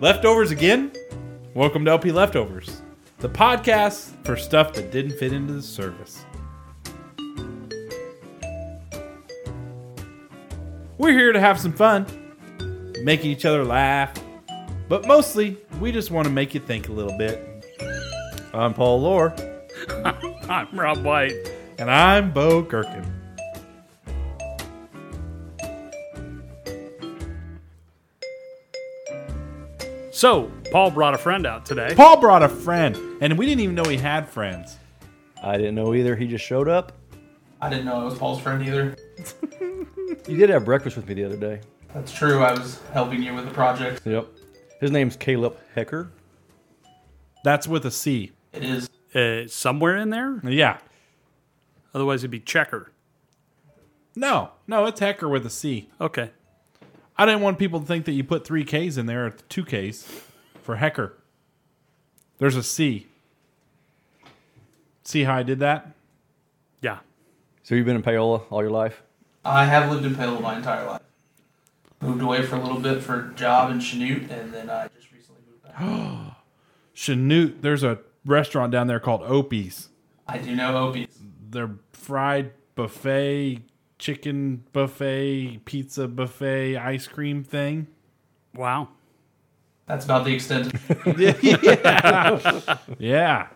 [0.00, 0.92] Leftovers again?
[1.54, 2.82] Welcome to LP Leftovers,
[3.18, 6.24] the podcast for stuff that didn't fit into the service.
[10.96, 12.06] We're here to have some fun,
[13.02, 14.12] making each other laugh,
[14.88, 17.46] but mostly we just want to make you think a little bit.
[18.54, 19.34] I'm Paul Lore,
[20.48, 21.34] I'm Rob White.
[21.78, 23.09] and I'm Bo Gherkin.
[30.20, 31.94] So, Paul brought a friend out today.
[31.96, 34.76] Paul brought a friend, and we didn't even know he had friends.
[35.42, 36.14] I didn't know either.
[36.14, 36.92] He just showed up.
[37.58, 38.96] I didn't know it was Paul's friend either.
[40.28, 41.60] You did have breakfast with me the other day.
[41.94, 42.42] That's true.
[42.42, 44.02] I was helping you with the project.
[44.04, 44.28] Yep.
[44.80, 46.10] His name's Caleb Hecker.
[47.42, 48.32] That's with a C.
[48.52, 48.90] It is.
[49.14, 50.40] Uh, somewhere in there?
[50.44, 50.78] Yeah.
[51.94, 52.92] Otherwise, it'd be Checker.
[54.14, 55.88] No, no, it's Hecker with a C.
[55.98, 56.32] Okay.
[57.20, 59.62] I didn't want people to think that you put three K's in there or two
[59.62, 60.10] K's
[60.62, 61.18] for Hecker.
[62.38, 63.08] There's a C.
[65.02, 65.92] See how I did that?
[66.80, 67.00] Yeah.
[67.62, 69.02] So you've been in Paola all your life?
[69.44, 71.02] I have lived in Paola my entire life.
[72.00, 75.12] Moved away for a little bit for a job in Chanute, and then I just
[75.12, 75.76] recently moved back.
[76.96, 79.90] Chanute, there's a restaurant down there called Opie's.
[80.26, 81.18] I do know Opie's.
[81.50, 83.60] Their fried buffet,
[84.00, 87.86] chicken buffet, pizza buffet, ice cream thing.
[88.56, 88.88] Wow.
[89.86, 90.72] That's about the extent.
[91.06, 93.48] Of Yeah.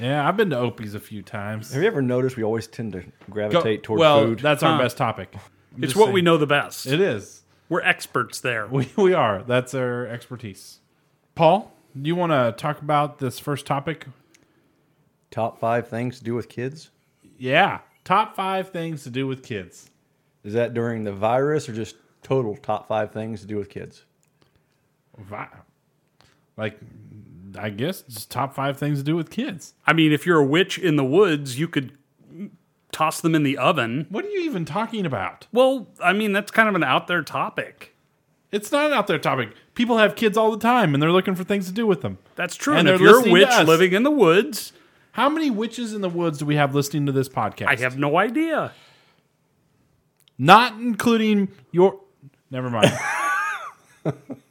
[0.00, 1.72] Yeah, I've been to Opie's a few times.
[1.72, 4.40] Have you ever noticed we always tend to Go- gravitate toward well, food?
[4.40, 4.82] that's our Huh.
[4.82, 5.28] best topic.
[5.34, 6.86] I'm It's just what we know the best.
[6.86, 7.42] It is.
[7.68, 8.66] We're experts there.
[8.66, 9.42] We, we are.
[9.42, 10.80] That's our expertise.
[11.36, 14.06] Paul, do you want to talk about this first topic?
[15.30, 16.90] Top five things to do with kids?
[17.38, 17.80] Yeah.
[18.04, 19.90] Top five things to do with kids.
[20.44, 24.04] Is that during the virus or just total top five things to do with kids?
[25.18, 25.48] Vi-
[26.56, 26.78] Like,
[27.58, 29.74] I guess just top five things to do with kids.
[29.86, 31.92] I mean, if you're a witch in the woods, you could
[32.92, 34.06] toss them in the oven.
[34.10, 35.46] What are you even talking about?
[35.52, 37.94] Well, I mean, that's kind of an out there topic.
[38.52, 39.50] It's not an out there topic.
[39.74, 42.18] People have kids all the time and they're looking for things to do with them.
[42.36, 42.74] That's true.
[42.74, 43.66] And And, if they're you're a listening to witch us.
[43.66, 44.72] living in the woods,
[45.14, 47.68] How many witches in the woods do we have listening to this podcast?
[47.68, 48.72] I have no idea.
[50.38, 52.00] Not including your.
[52.50, 52.92] Never mind.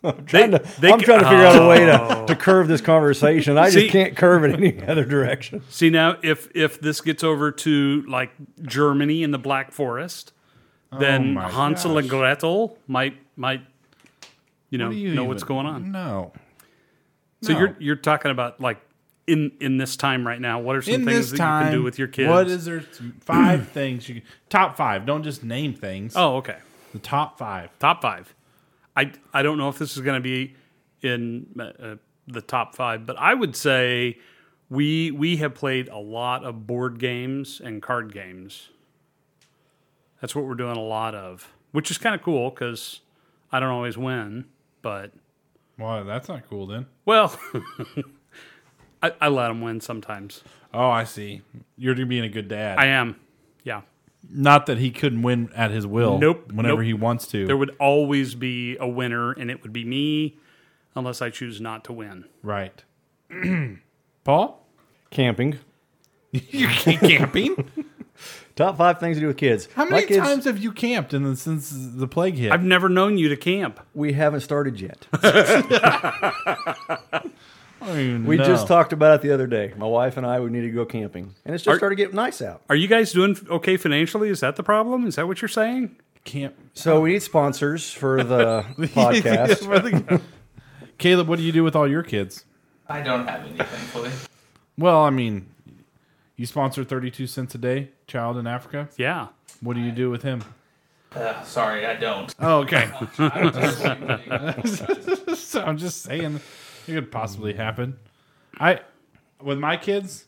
[0.02, 2.26] They, they I'm ca- trying to figure out a way Oh.
[2.26, 3.56] to, to curve this conversation.
[3.58, 5.62] I See- just can't curve it any other direction.
[5.70, 8.32] See now, if if this gets over to like
[8.64, 10.34] Germany in the Black Forest,
[10.92, 12.10] oh then my Hansel and.
[12.10, 13.62] Gretel might might
[14.72, 15.92] you know What you know even- what's going on.
[15.92, 16.34] No.
[17.44, 17.60] So No.
[17.60, 18.82] you're you're talking about like
[19.28, 20.60] in in this time right now.
[20.60, 22.30] What are some in things that time, you can do with your kids?
[22.30, 22.82] What is there?
[23.22, 25.06] Five things you top five.
[25.06, 26.14] Don't just name things.
[26.16, 26.58] Oh, okay.
[26.94, 27.70] the top five.
[27.80, 28.34] Top five.
[28.96, 30.56] I I don't know if this is going to be
[31.02, 31.96] in uh, uh,
[32.28, 34.18] the top five, but I would say
[34.70, 38.70] we we have played a lot of board games and card games.
[40.22, 43.02] That's what we're doing a lot of, which is kind of cool because
[43.52, 44.46] I don't always win,
[44.82, 45.12] but
[45.78, 46.86] Well, that's not cool then.
[47.06, 47.38] well,
[49.04, 50.44] I, I let them win sometimes.
[50.74, 51.42] Oh, I see.
[51.78, 52.80] You're being a good dad.
[52.80, 53.18] I am,
[53.64, 53.82] yeah.
[54.30, 56.18] Not that he couldn't win at his will.
[56.18, 56.86] Nope, Whenever nope.
[56.86, 57.46] he wants to.
[57.46, 60.38] There would always be a winner, and it would be me,
[60.96, 62.26] unless I choose not to win.
[62.42, 62.84] right.
[64.24, 64.66] Paul,
[65.12, 65.60] Camping.
[66.32, 67.70] you camping?
[68.56, 69.68] Top five things to do with kids.
[69.76, 72.52] How many kids, times have you camped in the, since the plague hit?
[72.52, 73.80] I've never known you to camp.
[73.94, 75.08] We haven't started yet.
[77.94, 78.44] I don't even We know.
[78.46, 79.74] just talked about it the other day.
[79.78, 82.16] My wife and I would need to go camping, and it's just Are- started getting
[82.16, 82.62] nice out.
[82.70, 84.30] Are you guys doing okay financially?
[84.30, 85.06] Is that the problem?
[85.08, 85.96] Is that what you're saying?
[86.26, 86.56] camp.
[86.74, 90.22] So we need sponsors for the podcast.
[90.98, 92.46] Caleb, what do you do with all your kids?
[92.88, 94.10] I don't have any, thankfully.
[94.78, 95.50] Well, I mean,
[96.38, 98.88] you sponsor 32 cents a day, child in Africa.
[98.96, 99.28] Yeah.
[99.60, 100.44] What do you do with him?
[101.14, 102.34] Uh, sorry, I don't.
[102.40, 102.90] Oh, okay.
[105.36, 106.40] So I'm just saying
[106.88, 107.98] it could possibly happen.
[108.60, 108.82] I
[109.42, 110.26] with my kids,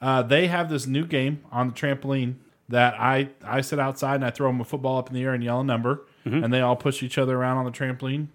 [0.00, 2.36] uh, they have this new game on the trampoline
[2.68, 5.34] that I I sit outside and I throw them a football up in the air
[5.34, 6.06] and yell a number,
[6.44, 8.28] and they all push each other around on the trampoline.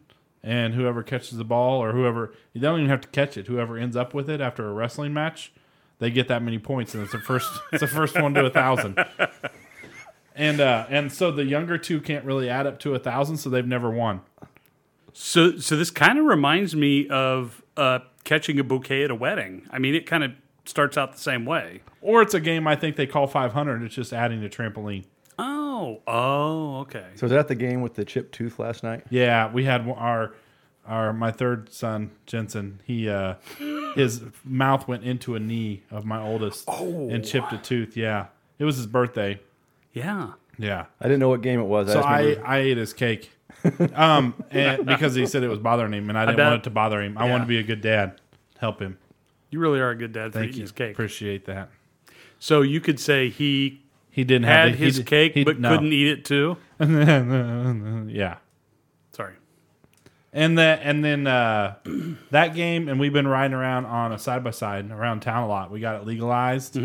[0.46, 3.48] And whoever catches the ball or whoever you don't even have to catch it.
[3.48, 5.54] Whoever ends up with it after a wrestling match,
[6.00, 8.50] they get that many points, and it's the first it's the first one to a
[8.50, 8.98] thousand.
[10.36, 13.50] And uh, and so the younger two can't really add up to a thousand, so
[13.50, 14.22] they've never won.
[15.14, 19.68] So so this kind of reminds me of uh, catching a bouquet at a wedding.
[19.70, 20.32] I mean, it kind of
[20.66, 21.82] starts out the same way.
[22.02, 23.84] Or it's a game I think they call 500.
[23.84, 25.06] It's just adding to trampoline.
[25.40, 27.08] Oh, oh, okay.
[27.16, 29.04] So was that the game with the chipped tooth last night?
[29.10, 30.34] Yeah, we had our
[30.86, 33.36] our my third son Jensen, he uh,
[33.96, 37.98] his mouth went into a knee of my oldest and chipped a tooth.
[37.98, 38.28] Yeah,
[38.60, 39.40] it was his birthday.
[39.94, 40.34] Yeah.
[40.58, 41.88] Yeah, I didn't know what game it was.
[41.88, 43.32] so just I I ate his cake,
[43.96, 46.46] um, and because he said it was bothering him, and I didn't bet.
[46.48, 47.18] want it to bother him.
[47.18, 47.32] I Yeah.
[47.32, 48.20] wanted to be a good dad,
[48.60, 48.98] help him.
[49.50, 50.64] You really are a good dad for Thank eating you.
[50.64, 50.92] his cake.
[50.94, 51.70] Appreciate that.
[52.40, 55.44] So you could say he He didn't have had the- he his did- cake he-
[55.44, 55.70] but no.
[55.70, 56.58] couldn't eat it too.
[56.80, 58.38] yeah.
[59.12, 59.34] Sorry.
[60.32, 61.76] And then and then uh,
[62.32, 65.48] that game, and we've been riding around on a side by side around town a
[65.48, 65.70] lot.
[65.72, 66.80] We got it legalized,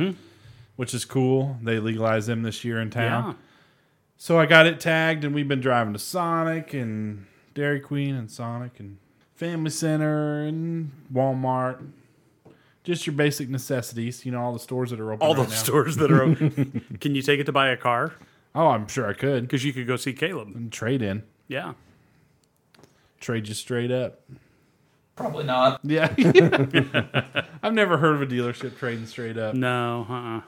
[0.77, 1.57] which is cool.
[1.63, 3.37] They legalized them this year in town.
[4.19, 4.25] Yeah.
[4.25, 8.31] So I got it tagged, and we've been driving to Sonic and Dairy Queen and
[8.31, 8.99] Sonic and
[9.37, 11.87] Family Center and Walmart.
[12.85, 15.27] Just your basic necessities, you know, all the stores that are open.
[15.27, 15.57] All right the now.
[15.57, 16.97] stores that are open.
[17.01, 18.15] Can you take it to buy a car?
[18.55, 19.43] Oh, I'm sure I could.
[19.43, 20.55] Because you could go see Caleb.
[20.55, 21.75] And trade in, Yeah.
[23.21, 24.21] trade you straight up.
[25.17, 25.81] Probably not.
[25.83, 26.15] Yeah,
[27.63, 29.55] I've never heard of a dealership trading straight up.
[29.55, 30.41] No, uh-uh.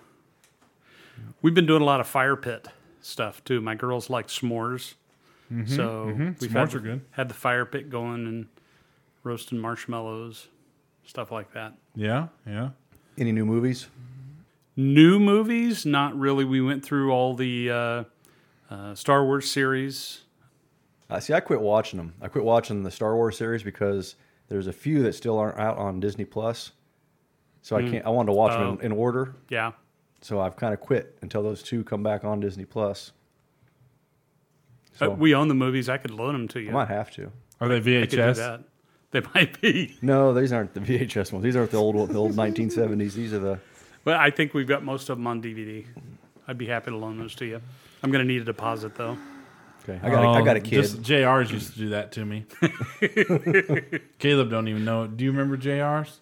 [1.43, 2.69] We've been doing a lot of fire pit
[3.01, 3.61] stuff too.
[3.61, 4.95] My girls like s'mores.
[5.67, 7.01] So we've had, are good.
[7.11, 8.47] had the fire pit going and
[9.25, 10.47] roasting marshmallows,
[11.05, 11.75] stuff like that.
[11.97, 12.71] Yeah, yeah.
[13.19, 13.89] any new movies?
[14.77, 16.45] New movies, not really.
[16.45, 18.05] We went through all the uh,
[18.71, 20.21] uh, Star Wars series.
[21.11, 22.15] Uh, see, I quit watching them.
[22.23, 24.15] I quit watching the Star Wars series because
[24.49, 26.71] there's a few that still aren't out on Disney Plus.
[27.63, 28.07] So I can't.
[28.07, 28.73] I wanted to watch them Oh.
[28.75, 29.35] in, in order.
[29.49, 29.73] Yeah.
[30.23, 33.13] So I've kind of quit until those two come back on Disney Plus.
[35.01, 35.89] Uh, we own the movies.
[35.89, 36.71] I could loan them to you.
[36.71, 37.33] I might have to.
[37.61, 38.37] Are they I could do VHS?
[38.37, 38.61] that.
[39.13, 39.97] They might be.
[40.03, 41.43] No, these aren't the VHS ones.
[41.43, 43.15] These aren't the old the old 1970s.
[43.15, 43.59] These are the
[44.05, 45.85] But I think we've got most of them on DVD.
[46.47, 47.61] I'd be happy to loan those to you.
[48.03, 49.17] I'm going to need a deposit though.
[49.83, 49.99] okay.
[50.03, 50.83] I got a, I got a Oh, kid.
[50.83, 52.45] Just JRs used to do that to me.
[54.19, 55.05] Caleb don't even know.
[55.05, 55.17] it.
[55.17, 56.19] Do you remember JRs?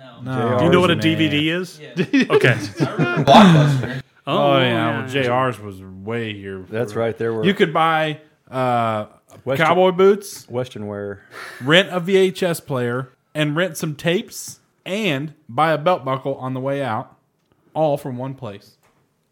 [0.00, 0.20] No.
[0.22, 0.58] No.
[0.58, 1.02] Do you know what a Nah.
[1.02, 1.78] DVD is?
[1.78, 1.90] Yeah.
[2.30, 2.54] Okay.
[2.54, 4.02] Blockbuster.
[4.26, 6.64] Oh, yeah, well, JRs was way here.
[6.68, 7.16] That's right.
[7.16, 8.20] There were You could buy
[8.50, 9.06] uh,
[9.44, 11.22] Western- cowboy boots, Western wear.
[11.62, 16.60] rent a VHS player, and rent some tapes, and buy a belt buckle on the
[16.60, 17.16] way out,
[17.74, 18.76] all from one place.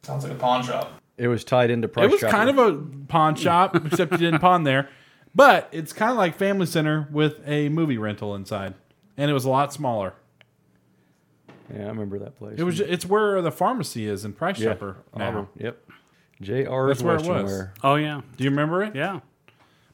[0.02, 0.92] Sounds like a pawn shop.
[1.16, 2.06] It was tied into price.
[2.06, 2.32] it was Chopper.
[2.32, 2.72] kind of a
[3.08, 4.88] pawn shop, except you didn't pawn there.
[5.34, 8.74] But it's kind of like Family Center with a movie rental inside,
[9.16, 10.14] and it was a lot smaller.
[11.72, 12.54] Yeah, I remember that place.
[12.58, 12.80] It was.
[12.80, 14.70] It's where the pharmacy is in Price yeah.
[14.70, 15.18] Chopper uh-huh.
[15.18, 15.28] now.
[15.28, 15.48] Auburn.
[15.56, 15.90] Yep.
[16.40, 17.50] JR's That's where it was.
[17.50, 17.74] wear.
[17.82, 18.20] Oh yeah.
[18.36, 18.94] Do you remember it?
[18.94, 19.20] Yeah.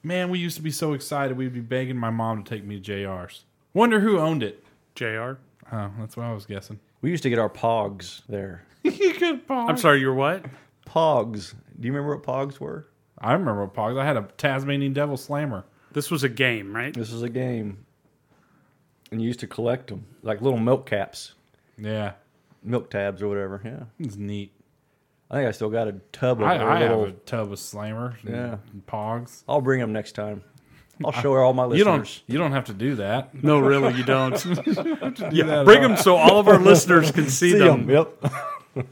[0.03, 1.37] Man, we used to be so excited.
[1.37, 3.45] We'd be begging my mom to take me to JR's.
[3.73, 4.63] Wonder who owned it.
[4.95, 5.39] JR.
[5.73, 6.79] Oh, that's what I was guessing.
[7.01, 8.67] We used to get our Pogs there.
[8.83, 9.71] you could pog.
[9.71, 10.45] I'm sorry, you're what?
[10.87, 11.55] Pogs.
[11.81, 12.87] Do you remember what Pogs were?
[13.19, 13.99] I remember what pogs.
[13.99, 15.65] I had a Tasmanian Devil Slammer.
[15.93, 16.93] This was a game, right?
[16.93, 17.87] This was a game,
[19.11, 21.35] and you used to collect them like little milk caps,
[21.79, 22.13] Yeah,
[22.63, 23.61] milk tabs or whatever.
[23.65, 24.53] Yeah, it's neat.
[25.31, 27.59] I think I still got a tub of I, their I have a tub of
[27.59, 28.17] Slammer.
[28.23, 28.57] and- Yeah.
[28.73, 29.43] and pogs.
[29.49, 30.43] I'll bring them next time.
[31.05, 32.23] I'll show her all my You listeners.
[32.27, 32.33] don't.
[32.33, 33.43] You don't have to do that.
[33.43, 34.35] No, really, you don't.
[34.45, 35.89] that yeah, at bring all.
[35.89, 37.89] them so all of our listeners can see, See them.
[37.89, 38.25] 'em, Yep.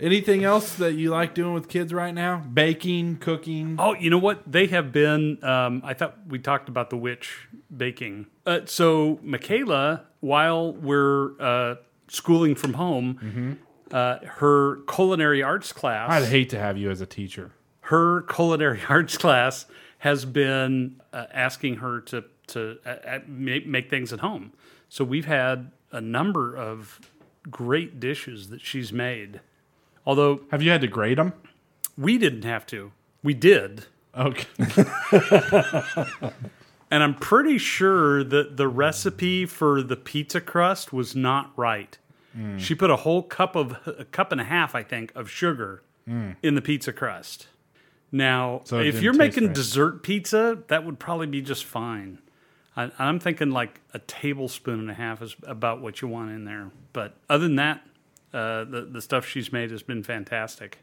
[0.00, 2.36] Anything else that you like doing with kids right now?
[2.38, 3.76] Baking, cooking.
[3.80, 4.42] Oh, you know what?
[4.50, 5.42] They have been.
[5.42, 8.26] Um, I thought we talked about the witch baking.
[8.46, 11.76] Uh, so, Michaela, while we're uh,
[12.08, 13.58] schooling from home,
[13.92, 16.10] uh, her culinary arts class.
[16.10, 17.52] I'd hate to have you as a teacher.
[17.82, 19.66] her culinary arts class
[19.98, 24.52] has been uh, asking her to to uh, uh, make, make things at home.
[24.88, 26.98] So we've had a number of
[27.50, 29.40] great dishes that she's made.
[30.06, 31.34] Although Have you had to grade them?
[31.98, 33.84] we didn't have to, we did.
[34.16, 34.46] Okay.
[36.90, 41.96] And I'm pretty sure that the recipe for the pizza crust was not right.
[42.56, 45.82] She put a whole cup of a cup and a half, I think, of sugar
[46.06, 47.48] in the pizza crust.
[48.12, 49.54] Now, So if you're making right.
[49.54, 52.18] dessert pizza, that would probably be just fine.
[52.76, 56.44] I, I'm thinking like a tablespoon and a half is about what you want in
[56.44, 56.70] there.
[56.92, 57.82] But other than that,
[58.32, 60.78] uh, the the stuff she's made has been fantastic.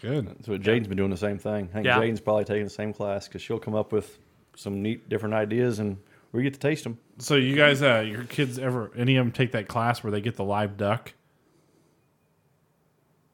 [0.00, 0.44] Good.
[0.44, 1.68] So Jane's been doing the same thing.
[1.70, 2.00] I think Yeah.
[2.00, 4.18] Jane's probably taking the same class because she'll come up with
[4.56, 5.96] some neat, different ideas, and
[6.32, 6.98] we get to taste them.
[7.18, 10.20] So you guys, uh, your kids ever any of them take that class where they
[10.20, 11.12] get the live duck?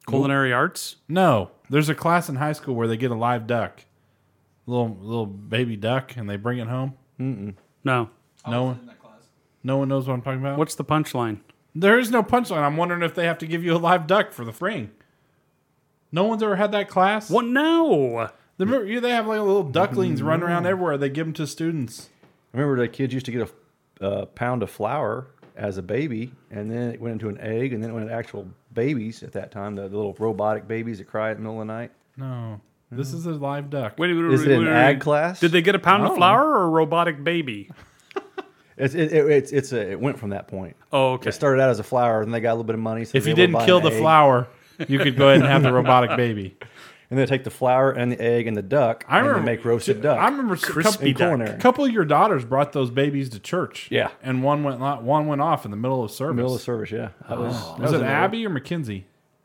[0.06, 0.96] Culinary arts.
[1.08, 3.84] No, there's a class in high school where they get a live duck,
[4.66, 6.94] little little baby duck, and they bring it home.
[7.18, 8.10] No.
[8.44, 9.12] I No was one- in that class.
[9.62, 10.58] No one knows what I'm talking about.
[10.58, 11.38] What's the punchline?
[11.74, 12.62] There is no punchline.
[12.62, 14.90] I'm wondering if they have to give you a live duck for the ring.
[16.10, 17.30] No one's ever had that class.
[17.30, 17.46] What?
[17.46, 18.28] No.
[18.58, 20.98] The, yeah, they have like little ducklings running around everywhere.
[20.98, 22.10] They give them to students.
[22.52, 23.50] I remember the kids used to get
[24.00, 27.72] a uh, pound of flour as a baby, and then it went into an egg,
[27.72, 30.98] and then it went into actual babies at that time, the, the little robotic babies
[30.98, 31.92] that cry at the middle of the night.
[32.16, 33.94] No, this is a live duck.
[33.98, 35.40] Wait, wait, Is it an ag class?
[35.40, 37.70] Did they get a pound of don't flour or a robotic baby?
[38.74, 40.76] It's it, it, it's it's a, it went from that point.
[40.92, 41.28] Oh, okay.
[41.28, 43.04] It started out as a flower, and they got a little bit of money.
[43.04, 44.00] So if you were able to didn't kill the egg.
[44.00, 44.48] flower,
[44.88, 46.56] you could go ahead and have the robotic baby.
[47.12, 49.56] And they take the flour and the egg and the duck, I and remember they
[49.56, 50.18] make roasted duck.
[50.18, 51.48] I remember Crispy couple, duck.
[51.54, 53.88] A couple of your daughters brought those babies to church.
[53.90, 54.08] Yeah.
[54.22, 56.36] and one went one went off in the middle of service.
[56.36, 56.90] middle of service.
[56.90, 59.04] Yeah, that was that was in it the Abby or McKinsey?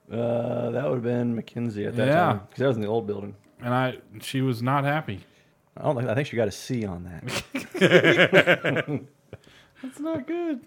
[0.10, 2.16] old- Uh, that would have been McKinsey at that Yeah.
[2.16, 3.36] time because that was in the old building.
[3.62, 5.20] And I, she was not happy.
[5.76, 7.44] I don't think I think she got a C on that.
[9.84, 10.62] That's not good.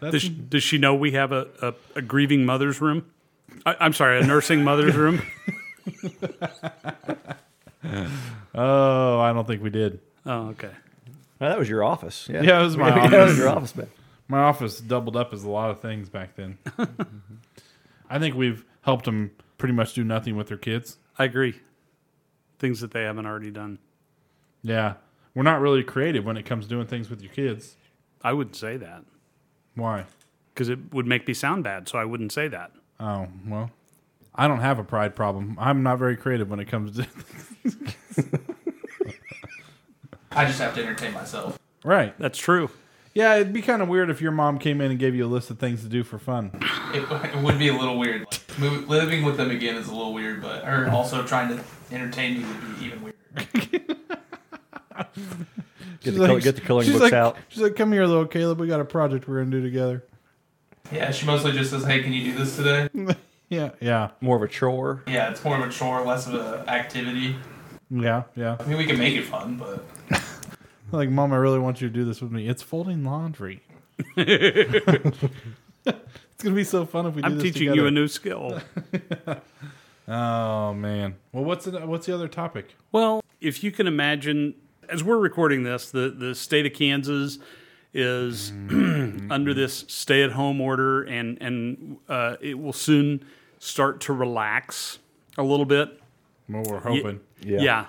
[0.00, 3.06] That's Does, does she know we have a, a, a grieving mother's room?
[3.66, 5.22] I, I'm sorry, a nursing mother's room.
[8.54, 10.00] Oh, I don't think we did.
[10.26, 10.70] Oh, okay.
[11.40, 12.28] Well, that was your office.
[12.30, 13.38] Yeah, Yeah, it was my that was office.
[13.38, 13.76] your office.
[13.76, 13.86] Man.
[14.28, 16.58] My office doubled up as a lot of things back then.
[18.10, 20.98] I think we've helped them pretty much do nothing with their kids.
[21.18, 21.60] I agree.
[22.58, 23.78] Things that they haven't already done.
[24.62, 24.94] Yeah,
[25.34, 27.76] we're not really creative when it comes to doing things with your kids.
[28.22, 29.04] I wouldn't say that
[29.76, 30.04] Why?
[30.52, 31.88] because it would make me sound bad.
[31.88, 32.72] So I wouldn't say that.
[32.98, 33.70] Oh well,
[34.38, 35.56] I don't have a pride problem.
[35.58, 37.06] I'm not very creative when it comes to
[40.30, 41.58] I just have to entertain myself.
[41.84, 42.16] right.
[42.18, 42.70] That's true.
[43.14, 45.28] Yeah, it'd be kind of weird if your mom came in and gave you a
[45.28, 46.52] list of things to do for fun.
[46.94, 47.02] It,
[47.34, 48.26] it would be a little weird.
[48.30, 51.64] Like, move, living with them again is a little weird, but or also trying to
[51.90, 53.18] entertain me would be even weirder.
[56.00, 57.36] Get the, col- get the coloring books like, out.
[57.48, 58.60] She's like, "Come here, little Caleb.
[58.60, 60.04] We got a project we're gonna do together."
[60.92, 63.16] Yeah, she mostly just says, "Hey, can you do this today?"
[63.48, 65.02] Yeah, yeah, More of a chore.
[65.06, 67.34] Yeah, it's more of a chore, less of an activity.
[67.90, 68.56] yeah, yeah.
[68.60, 69.84] I mean, we can make it fun, but
[70.92, 72.48] Like, mom, I really want you to do this with me.
[72.48, 73.62] It's folding laundry.
[74.16, 75.18] it's
[76.38, 77.80] gonna be so fun if we do I'm this teaching together.
[77.80, 78.60] you a new skill.
[80.10, 81.16] Oh man.
[81.32, 82.74] Well, what's the, what's the other topic?
[82.92, 84.54] Well, if you can imagine,
[84.88, 87.38] as we're recording this, the, the state of Kansas
[87.92, 88.50] is
[89.30, 93.22] under this stay at home order, and, and uh, it will soon
[93.58, 94.98] start to relax
[95.36, 96.00] a little bit.
[96.48, 97.20] Well, we're hoping.
[97.40, 97.60] Yeah.
[97.60, 97.86] yeah.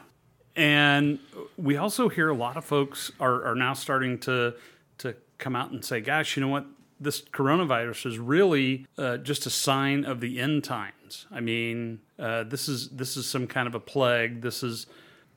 [0.55, 1.19] And
[1.57, 4.55] we also hear a lot of folks are, are now starting to
[4.99, 6.65] to come out and say, gosh, you know what?
[6.99, 11.25] This coronavirus is really uh, just a sign of the end times.
[11.31, 14.41] I mean, uh, this is this is some kind of a plague.
[14.41, 14.85] This is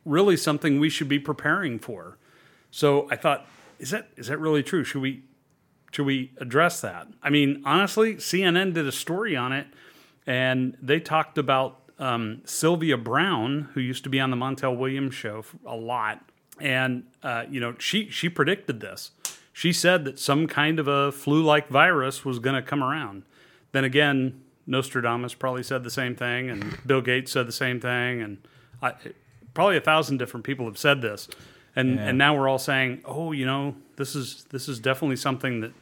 [0.05, 2.19] really something we should be preparing for.
[2.73, 3.47] So I thought,
[3.79, 4.83] is that is that really true?
[4.83, 5.23] Should we
[5.93, 7.07] should we address that?
[7.23, 9.67] I mean, honestly, CNN did a story on it,
[10.27, 15.15] and they talked about um, Sylvia Browne, who used to be on the Montel Williams
[15.15, 16.25] show a lot,
[16.61, 19.13] and uh, you know, she she predicted this.
[19.53, 23.25] She said that some kind of a flu-like virus was going to come around.
[23.73, 28.23] Then again, Nostradamus probably said the same thing, and Bill Gates said the same thing,
[28.23, 28.39] and
[28.81, 28.95] I,
[29.55, 31.29] probably a thousand different people have said this.
[31.75, 35.61] And and now we're all saying, oh, you know, this is this is definitely something
[35.61, 35.73] that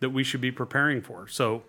[0.00, 1.28] that we should be preparing for.
[1.28, 1.64] So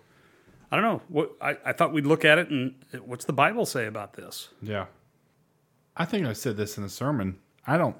[0.70, 1.02] I don't know.
[1.08, 2.74] What I, I thought we'd look at it and
[3.04, 4.48] what's the Bible say about this?
[4.62, 4.86] Yeah.
[5.96, 7.38] I think I said this in the sermon.
[7.66, 7.96] I don't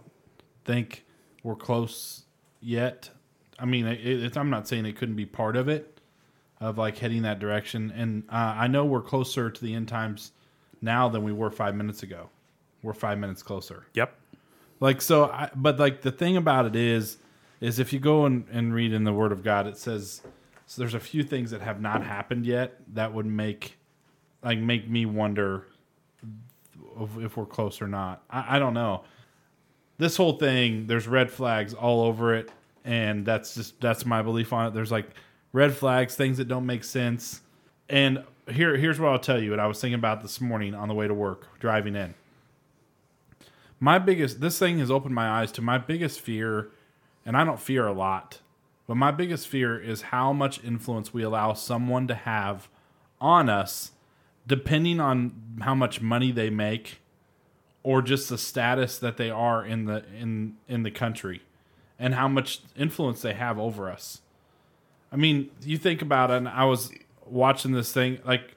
[0.64, 1.04] think
[1.42, 2.24] we're close
[2.60, 3.10] yet.
[3.58, 6.00] I mean, it, it's, I'm not saying it couldn't be part of it,
[6.60, 7.92] of like heading that direction.
[7.94, 10.32] And uh, I know we're closer to the end times
[10.80, 12.30] now than we were five minutes ago.
[12.82, 13.86] We're five minutes closer.
[13.94, 14.14] Yep.
[14.78, 17.18] Like so, I, but like the thing about it is,
[17.60, 20.22] is if you go and, and read in the Word of God, it says
[20.70, 23.76] so there's a few things that have not happened yet that would make,
[24.40, 25.66] like, make me wonder
[27.18, 28.22] if, we're close or not.
[28.30, 29.02] I, I don't know.
[29.98, 32.52] This whole thing, there's red flags all over it,
[32.84, 34.74] and that's just that's my belief on it.
[34.74, 35.10] There's like
[35.52, 37.40] red flags, things that don't make sense,
[37.88, 39.50] and here here's what I'll tell you.
[39.50, 42.14] And I was thinking about this morning on the way to work, driving in
[43.80, 46.70] my biggest this thing has opened my eyes to my biggest fear
[47.24, 48.40] and i don't fear a lot
[48.90, 52.68] but my biggest fear is how much influence we allow someone to have
[53.20, 53.92] on us
[54.48, 55.30] depending on
[55.60, 56.98] how much money they make
[57.84, 61.40] or just the status that they are in the in in the country
[62.00, 64.22] and how much influence they have over us
[65.12, 66.90] i mean you think about it and i was
[67.26, 68.56] watching this thing like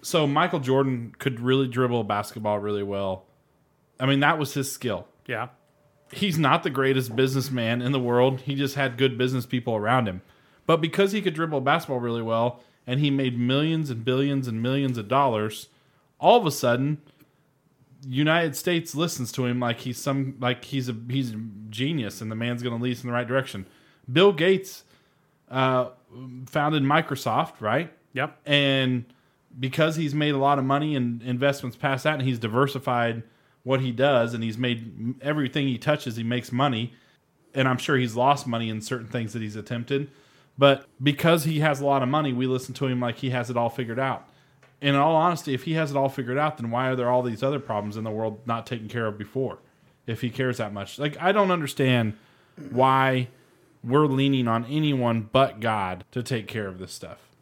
[0.00, 3.26] so michael jordan could really dribble basketball really well
[4.02, 5.06] I mean, that was his skill.
[5.26, 5.48] Yeah.
[6.12, 8.42] He's not the greatest businessman in the world.
[8.42, 10.22] He just had good business people around him.
[10.66, 14.62] But because he could dribble basketball really well and he made millions and billions and
[14.62, 15.68] millions of dollars,
[16.20, 16.98] all of a sudden
[18.06, 21.40] United States listens to him like he's some like he's a he's a
[21.70, 23.66] genius and the man's going to lead us in the right direction.
[24.10, 24.84] Bill Gates
[25.50, 25.90] uh,
[26.46, 27.92] founded Microsoft, right?
[28.14, 28.38] Yep.
[28.44, 29.06] and
[29.58, 33.22] because he's made a lot of money and investments past that and he's diversified
[33.64, 36.94] what he does and he's made everything he touches he makes money.
[37.54, 40.10] And i'm sure he's lost money in certain things that he's attempted.
[40.58, 43.50] But because he has a lot of money we listen to him like he has
[43.50, 44.28] it all figured out.
[44.80, 47.22] In all honesty if he has it all figured out then why are there all
[47.22, 49.58] these other problems in the world not taken care of before?
[50.06, 50.98] If he cares that much.
[50.98, 52.14] Like i don't understand
[52.70, 53.28] why
[53.84, 57.32] we're leaning on anyone but god to take care of this stuff.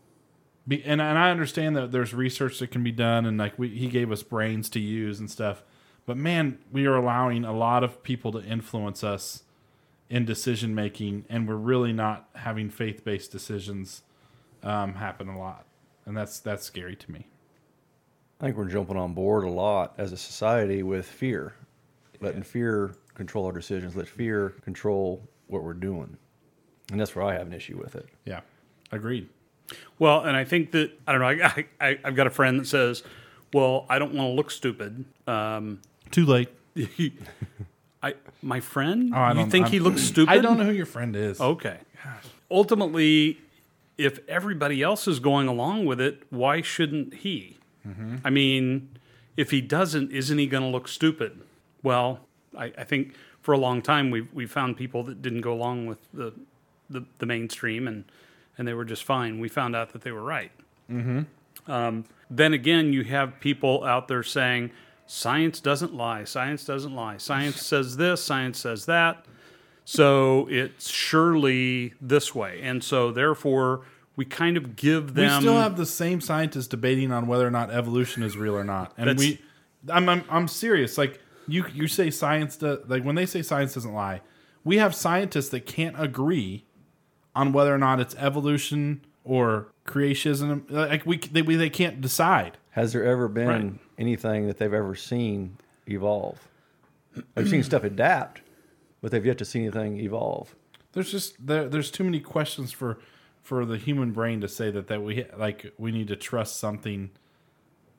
[0.66, 3.68] Be, and and I understand that there's research that can be done, and like we,
[3.68, 5.62] he gave us brains to use and stuff.
[6.10, 9.44] But man, we are allowing a lot of people to influence us
[10.08, 14.02] in decision making, and we're really not having faith based decisions
[14.64, 15.66] um, happen a lot,
[16.06, 17.28] and that's that's scary to me.
[18.40, 21.54] I think we're jumping on board a lot as a society with fear,
[22.20, 26.16] letting fear control our decisions, let fear control what we're doing,
[26.90, 28.08] and that's where I have an issue with it.
[28.24, 28.40] Yeah,
[28.90, 29.28] agreed.
[30.00, 31.46] Well, and I think that I don't know.
[31.46, 33.04] I, I I've got a friend that says,
[33.54, 36.48] "Well, I don't want to look stupid." Um, Too late.
[38.02, 40.30] I my friend, Oh, I you don't- think I'm- he looks stupid?
[40.32, 41.40] I don't know who your friend is.
[41.40, 41.78] Okay.
[42.50, 43.38] Ultimately,
[43.98, 47.56] if everybody else is going along with it, why shouldn't he?
[48.24, 48.90] I mean,
[49.36, 51.40] if he doesn't, isn't he going to look stupid?
[51.82, 52.20] Well,
[52.56, 55.86] I, I think for a long time we we found people that didn't go along
[55.86, 56.32] with the
[56.88, 58.04] the, the mainstream and
[58.58, 59.40] and they were just fine.
[59.40, 60.52] We found out that they were right.
[60.90, 61.70] Mm-hmm.
[61.70, 64.70] Um, then again, you have people out there saying
[65.10, 66.24] science doesn't lie.
[66.24, 67.16] Science doesn't lie.
[67.18, 68.22] Science says this.
[68.22, 69.26] Science says that.
[69.84, 72.60] So it's surely this way.
[72.62, 73.82] And so therefore
[74.14, 75.38] we kind of give them.
[75.38, 78.64] we still have the same scientists debating on whether or not evolution is real or
[78.64, 79.40] not, and we.
[79.88, 80.98] I'm, I'm I'm serious.
[80.98, 84.20] Like you you say science does like when they say science doesn't lie,
[84.62, 86.66] we have scientists that can't agree
[87.34, 90.70] on whether or not it's evolution or creationism.
[90.70, 92.58] Like we they we, they can't decide.
[92.70, 93.72] Has there ever been Right.
[93.98, 95.56] anything that they've ever seen
[95.88, 96.46] evolve?
[97.34, 98.42] They've seen stuff adapt,
[99.02, 100.54] but they've yet to see anything evolve.
[100.92, 102.98] There's just there, there's too many questions for
[103.42, 107.10] for the human brain to say that that we like we need to trust something.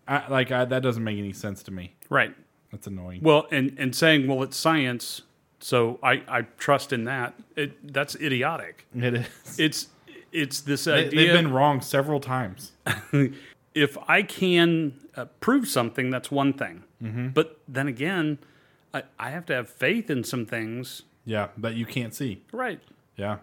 [0.08, 1.96] I, like I, that doesn't make any sense to me.
[2.10, 2.36] right.
[2.72, 3.20] That's annoying.
[3.22, 5.24] Well, and and saying, well, it's science,
[5.60, 7.34] so I I trust in that.
[7.58, 8.88] It that's idiotic.
[8.96, 9.60] it is.
[9.60, 9.88] It's
[10.32, 11.10] it's this They, idea.
[11.20, 12.72] they've been wrong several times.
[13.74, 16.84] if I can uh, prove something, that's one thing.
[17.02, 17.30] Mm-hmm.
[17.30, 18.40] But then again,
[18.94, 21.04] I, I have to have faith in some things.
[21.26, 22.42] Yeah, that you can't see.
[22.52, 22.80] Right.
[23.16, 23.38] Yeah.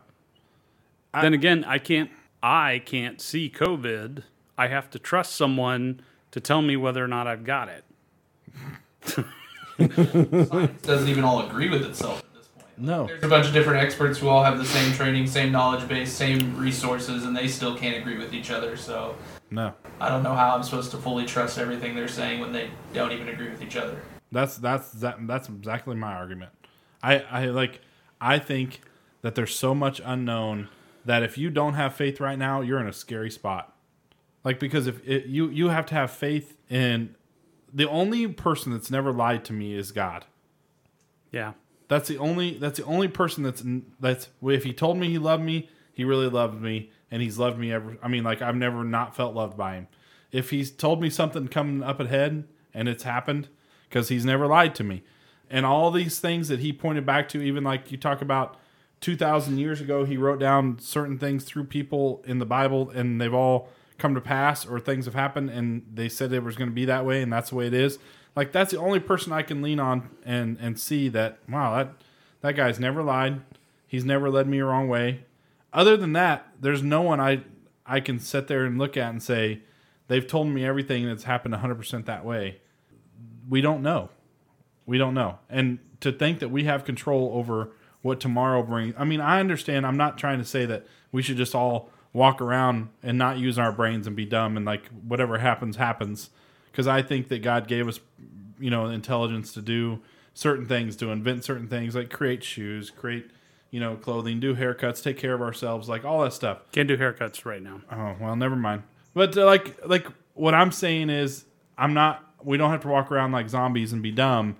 [1.14, 2.10] then again, I can't.
[2.42, 4.22] I can't see COVID.
[4.56, 7.84] I have to trust someone to tell me whether or not I've got it.
[9.78, 12.78] Science doesn't even all agree with itself at this point.
[12.78, 13.06] No.
[13.06, 16.12] There's a bunch of different experts who all have the same training, same knowledge base,
[16.12, 18.76] same resources, and they still can't agree with each other.
[18.76, 19.14] So
[19.50, 19.74] No.
[20.00, 23.12] I don't know how I'm supposed to fully trust everything they're saying when they don't
[23.12, 24.00] even agree with each other.
[24.30, 26.52] That's that's that, that's exactly my argument.
[27.02, 27.80] I I like
[28.20, 28.82] I think
[29.22, 30.68] that there's so much unknown
[31.04, 33.74] that if you don't have faith right now, you're in a scary spot.
[34.44, 37.14] Like because if it, you you have to have faith in
[37.72, 40.26] the only person that's never lied to me is God.
[41.32, 41.54] Yeah.
[41.88, 43.62] That's the only that's the only person that's
[43.98, 47.58] that's if he told me he loved me, he really loved me and he's loved
[47.58, 49.88] me ever I mean like I've never not felt loved by him.
[50.30, 52.44] If he's told me something coming up ahead
[52.74, 53.48] and it's happened
[53.90, 55.02] cuz he's never lied to me.
[55.50, 58.56] And all these things that he pointed back to even like you talk about
[59.00, 63.34] 2000 years ago he wrote down certain things through people in the Bible and they've
[63.34, 66.74] all come to pass or things have happened and they said it was going to
[66.74, 67.98] be that way and that's the way it is.
[68.36, 71.94] Like that's the only person I can lean on and and see that wow that
[72.40, 73.40] that guy's never lied.
[73.86, 75.24] He's never led me a wrong way.
[75.72, 77.42] Other than that, there's no one I
[77.86, 79.60] I can sit there and look at and say
[80.08, 82.60] they've told me everything that's happened 100% that way.
[83.48, 84.10] We don't know.
[84.84, 85.38] We don't know.
[85.48, 88.94] And to think that we have control over what tomorrow brings.
[88.98, 89.86] I mean, I understand.
[89.86, 93.58] I'm not trying to say that we should just all walk around and not use
[93.58, 96.30] our brains and be dumb and like whatever happens happens
[96.70, 98.00] because I think that God gave us
[98.58, 100.00] you know intelligence to do
[100.34, 103.30] certain things, to invent certain things like create shoes, create
[103.70, 106.58] you know clothing, do haircuts, take care of ourselves, like all that stuff.
[106.72, 107.80] Can't do haircuts right now.
[107.90, 108.82] Oh well, never mind.
[109.14, 111.44] But uh, like like what I'm saying is
[111.76, 112.24] I'm not.
[112.42, 114.56] We don't have to walk around like zombies and be dumb,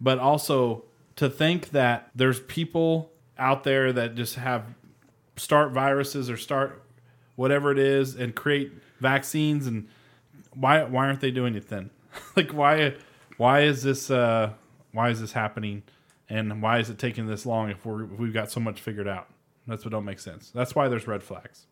[0.00, 0.84] but also
[1.16, 4.64] to think that there's people out there that just have
[5.36, 6.82] start viruses or start
[7.36, 9.88] whatever it is and create vaccines and
[10.54, 11.90] why why aren't they doing it then?
[12.36, 12.94] like why
[13.36, 14.52] why is this uh
[14.92, 15.82] why is this happening?
[16.28, 19.08] And why is it taking this long if we're if we've got so much figured
[19.08, 19.28] out?
[19.66, 20.50] That's what don't make sense.
[20.50, 21.66] That's why there's red flags.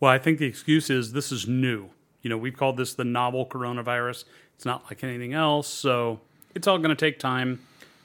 [0.00, 1.88] Well, I think the excuse is this is new.
[2.22, 4.24] You know, we've called this the novel coronavirus.
[4.54, 6.20] It's not like anything else, so
[6.54, 7.60] it's all going to take time.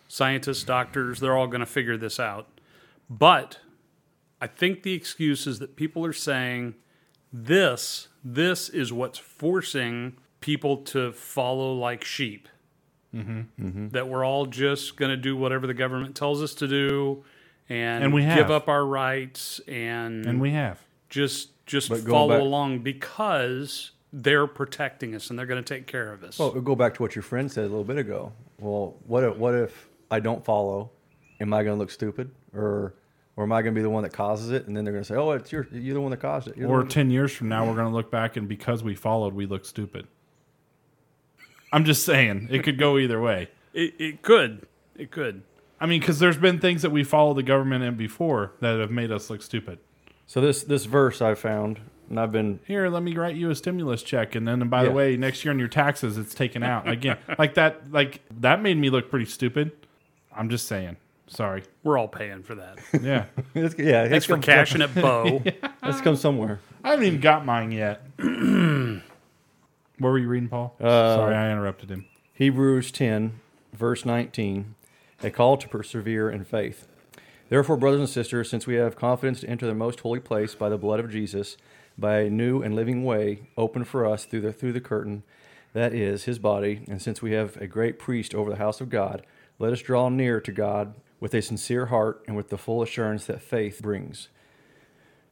[0.08, 2.48] Scientists, doctors, they're all going to figure this out.
[3.10, 3.60] But
[4.42, 6.76] I think the excuse is that people are saying
[7.32, 12.48] this this is what's forcing people to follow like sheep.
[13.16, 13.40] Mm-hmm.
[13.68, 13.88] Mm-hmm.
[13.90, 17.24] That we're all just going to do whatever the government tells us to do,
[17.70, 20.80] and, And we give up our rights and And we have.
[21.10, 26.12] just just follow back- along because they're protecting us and they're going to take care
[26.12, 26.38] of us.
[26.40, 28.34] Well, we'll go back to what your friend said a little bit ago.
[28.60, 30.92] Well, what if, what if I don't follow?
[31.40, 32.94] Am I going to look stupid, or
[33.38, 34.68] or am I going to be the one that causes it?
[34.68, 36.58] And then they're going to say, "Oh, it's your you're the one that caused it."
[36.58, 38.84] You're Or one that-" 10 years from now, we're going to look back and because
[38.84, 40.08] we followed, we look stupid.
[41.72, 43.50] I'm just saying, it could go either way.
[43.74, 45.44] it, it could, it could.
[45.80, 48.92] I mean, because there's been things that we follow the government in before that have
[48.92, 49.80] made us look stupid.
[50.28, 51.80] so this this verse I found,
[52.10, 54.84] and I've been Here, let me write you a stimulus check, and then, and by
[54.84, 54.96] the Yeah.
[54.96, 57.18] way, next year on your taxes, it's taken out again.
[57.40, 59.72] like that, like that made me look pretty stupid.
[60.36, 60.98] I'm just saying.
[61.28, 61.64] Sorry.
[61.84, 62.78] We're all paying for that.
[63.02, 65.42] Yeah, it's, yeah, Thanks it's for cashing it, Bo.
[65.82, 66.60] Let's come somewhere.
[66.84, 68.04] I haven't even got mine yet.
[70.02, 70.76] what were you reading, Paul?
[70.80, 72.06] Uh, Sorry, I interrupted him.
[72.34, 73.40] Hebrews 10,
[73.74, 74.76] verse 19,
[75.22, 76.88] a call to persevere in faith.
[77.50, 80.70] Therefore, brothers and sisters, since we have confidence to enter the most holy place by
[80.70, 81.58] the blood of Jesus,
[81.98, 85.24] by a new and living way opened for us through the through the curtain,
[85.74, 88.90] that is his body, and since we have a great priest over the house of
[88.90, 89.26] God,
[89.60, 93.26] let us draw near to God with a sincere heart and with the full assurance
[93.26, 94.30] that faith brings.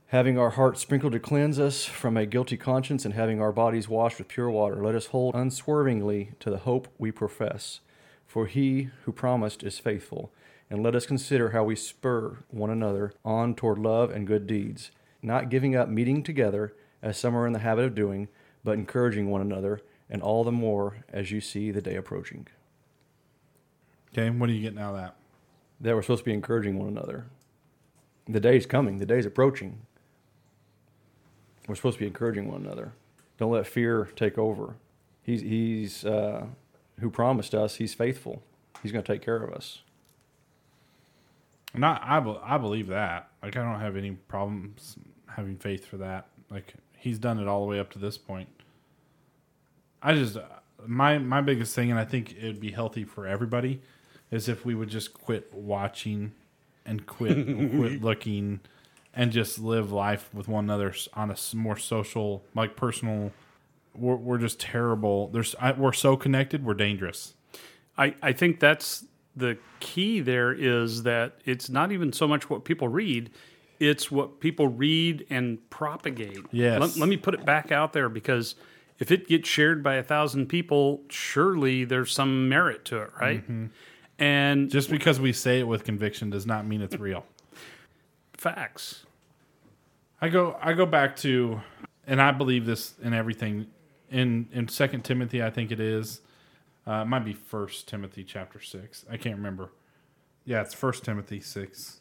[0.09, 3.87] Having our hearts sprinkled to cleanse us from a guilty conscience, and having our bodies
[3.87, 7.81] washed with pure water, let us hold unswervingly to the hope we profess.
[8.25, 10.33] For he who promised is faithful.
[10.67, 14.89] And let us consider how we spur one another on toward love and good deeds,
[15.21, 18.29] not giving up meeting together, as some are in the habit of doing,
[18.63, 22.47] but encouraging one another, and all the more as you see the day approaching.
[24.11, 25.15] Okay, what are you getting out of that?
[25.79, 27.27] That we're supposed to be encouraging one another.
[28.27, 29.83] The day's coming, the day's approaching.
[31.69, 32.93] We're supposed to be encouraging one another.
[33.37, 34.73] Don't let fear take over.
[35.21, 36.47] He's, he's uh,
[36.99, 38.41] who promised us, he's faithful.
[38.81, 39.83] He's going to take care of us.
[41.75, 43.29] Not, I, be- I believe that.
[43.43, 44.95] Like, I don't have any problems
[45.27, 46.29] having faith for that.
[46.49, 48.49] Like, he's done it all the way up to this point.
[50.01, 50.37] I just,
[50.87, 53.81] my my biggest thing, and I think it would be healthy for everybody,
[54.31, 56.31] is if we would just quit watching
[56.85, 57.35] and quit
[57.75, 58.61] quit looking
[59.13, 63.31] and just live life with one another on a more social, like personal.
[63.95, 65.29] We're, we're just terrible.
[65.29, 66.63] There's I, we're so connected.
[66.63, 67.33] We're dangerous.
[67.97, 72.65] I, I think that's the key there is that it's not even so much what
[72.65, 73.29] people read,
[73.79, 76.39] it's what people read and propagate.
[76.51, 76.79] Yes.
[76.79, 78.55] Let, let me put it back out there because
[78.99, 83.41] if it gets shared by a thousand people, surely there's some merit to it, right?
[83.41, 83.67] Mm-hmm.
[84.19, 87.25] And Just because we say it with conviction does not mean it's real.
[88.39, 89.05] Facts.
[90.21, 91.61] I go I go back to
[92.07, 93.67] and I believe this in everything.
[94.09, 96.21] In in second Timothy I think it is.
[96.87, 99.71] Uh, it might be first Timothy chapter 6 I can't remember.
[100.45, 101.99] Yeah it's first Timothy 6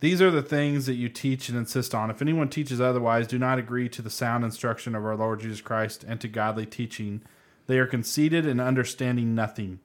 [0.00, 2.10] these are the things that you teach and insist on.
[2.10, 5.62] If anyone teaches otherwise do not agree to the sound instruction of our Lord Jesus
[5.62, 7.22] Christ and to godly teaching.
[7.66, 9.80] They are conceited and understanding nothing.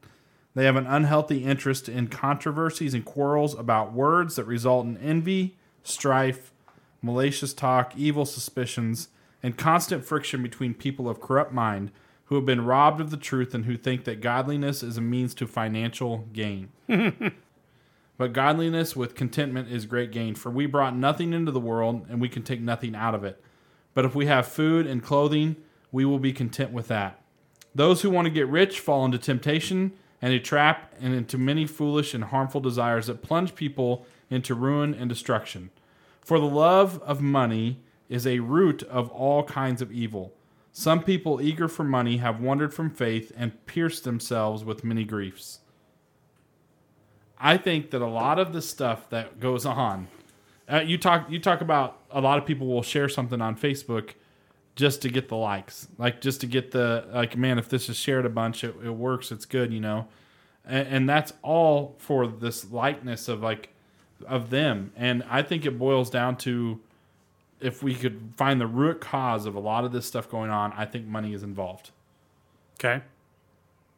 [0.53, 5.57] They have an unhealthy interest in controversies and quarrels about words that result in envy
[5.83, 6.51] strife
[7.01, 9.09] malicious talk, evil suspicions,
[9.41, 11.91] and constant friction between people of corrupt mind
[12.25, 15.33] who have been robbed of the truth and who think that godliness is a means
[15.33, 16.69] to financial gain.
[18.17, 22.21] but godliness with contentment is great gain, for we brought nothing into the world and
[22.21, 23.43] we can take nothing out of it.
[23.93, 25.57] But if we have food and clothing,
[25.91, 27.19] we will be content with that.
[27.73, 29.91] Those who want to get rich fall into temptation
[30.21, 34.93] and a trap and into many foolish and harmful desires that plunge people into ruin
[34.93, 35.71] and destruction.
[36.21, 40.34] For the love of money is a root of all kinds of evil.
[40.71, 45.60] Some people eager for money have wandered from faith and pierced themselves with many griefs.
[47.39, 50.07] I think that a lot of the stuff that goes on,
[50.71, 54.12] uh, you talk you talk about a lot of people will share something on Facebook
[54.75, 57.97] just to get the likes, like just to get the like, man, if this is
[57.97, 60.07] shared a bunch, it, it works, it's good, you know,
[60.65, 63.69] and, and that's all for this likeness of like
[64.27, 66.79] of them, and I think it boils down to
[67.60, 70.73] if we could find the root cause of a lot of this stuff going on,
[70.73, 71.91] I think money is involved.
[72.79, 73.03] Okay.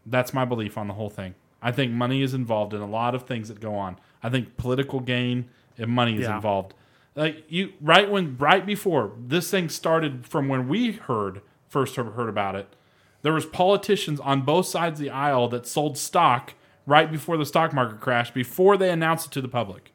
[0.05, 1.35] That's my belief on the whole thing.
[1.61, 3.97] I think money is involved in a lot of things that go on.
[4.21, 6.35] I think political gain and money is Yeah.
[6.35, 6.73] involved.
[7.15, 12.29] Like you, right when, right before this thing started, from when we heard first heard
[12.29, 12.75] about it,
[13.21, 16.53] there was politicians on both sides of the aisle that sold stock
[16.85, 19.91] right before the stock market crashed, before they announced it to the public.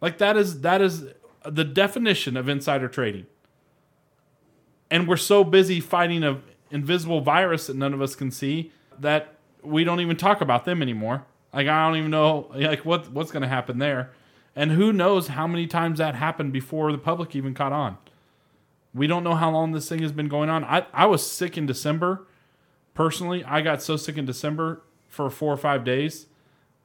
[0.00, 1.06] Like that is that is
[1.44, 3.26] the definition of insider trading.
[4.90, 9.34] And we're so busy fighting a invisible virus that none of us can see that
[9.62, 11.24] we don't even talk about them anymore.
[11.52, 14.10] Like I don't even know like what what's going to happen there.
[14.56, 17.98] And who knows how many times that happened before the public even caught on.
[18.92, 20.64] We don't know how long this thing has been going on.
[20.64, 22.26] I, I was sick in December.
[22.94, 26.26] Personally, I got so sick in December for four or five days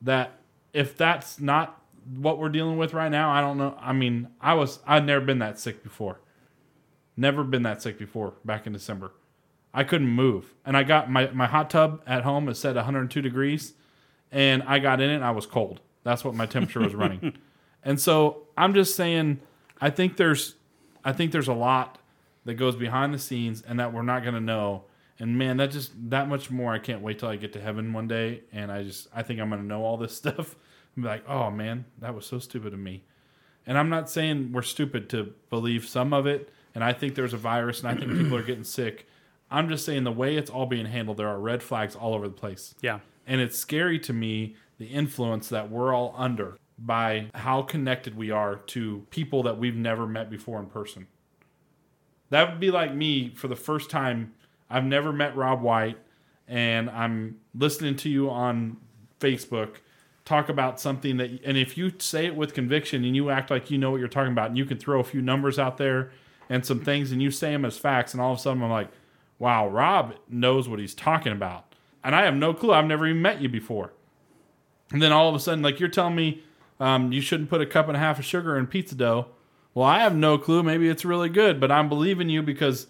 [0.02, 0.40] that
[0.74, 1.82] if that's not
[2.16, 3.76] what we're dealing with right now, I don't know.
[3.80, 6.20] I mean, I was I'd never been that sick before.
[7.18, 9.14] Never been that sick before back in December.
[9.74, 10.54] I couldn't move.
[10.66, 13.74] And I got my, my hot tub at home is set 102 degrees
[14.32, 15.82] and I got in it I was cold.
[16.04, 17.38] That's what my temperature was running.
[17.86, 19.40] And so I'm just saying
[19.80, 20.56] I think there's
[21.04, 22.00] I think there's a lot
[22.44, 24.84] that goes behind the scenes and that we're not going to know.
[25.20, 27.94] And man, that just that much more I can't wait till I get to heaven
[27.94, 30.56] one day and I just I think I'm going to know all this stuff.
[30.98, 33.04] I'm like, "Oh man, that was so stupid of me."
[33.68, 37.34] And I'm not saying we're stupid to believe some of it and I think there's
[37.34, 39.08] a virus and I think people are getting sick.
[39.50, 42.28] I'm just saying the way it's all being handled there are red flags all over
[42.28, 42.76] the place.
[42.82, 43.00] Yeah.
[43.28, 48.32] And it's scary to me the influence that we're all under by how connected we
[48.32, 51.08] are to people that we've never met before in person.
[52.30, 54.34] That would be like me for the first time.
[54.70, 55.98] I've never met Rob White,
[56.48, 58.78] and I'm listening to you on
[59.20, 59.76] Facebook
[60.26, 63.70] talk about something that, and if you say it with conviction and you act like
[63.70, 66.12] you know what you're talking about, and you can throw a few numbers out there
[66.50, 68.70] and some things, and you say them as facts, and all of a sudden I'm
[68.70, 68.90] like,
[69.40, 71.74] wow, Rob knows what he's talking about.
[72.04, 72.74] And I have no clue.
[72.74, 73.94] I've never even met you before.
[74.92, 76.44] And then all of a sudden, like you're telling me
[76.80, 79.28] um, you shouldn't put a cup and a half of sugar in pizza dough.
[79.74, 80.64] Well, I have no clue.
[80.64, 82.88] Maybe it's really good, but I'm believing you because,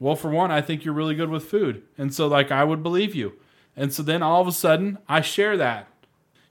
[0.00, 1.82] well, for one, I think you're really good with food.
[1.96, 3.34] And so, like, I would believe you.
[3.76, 5.88] And so then all of a sudden, I share that.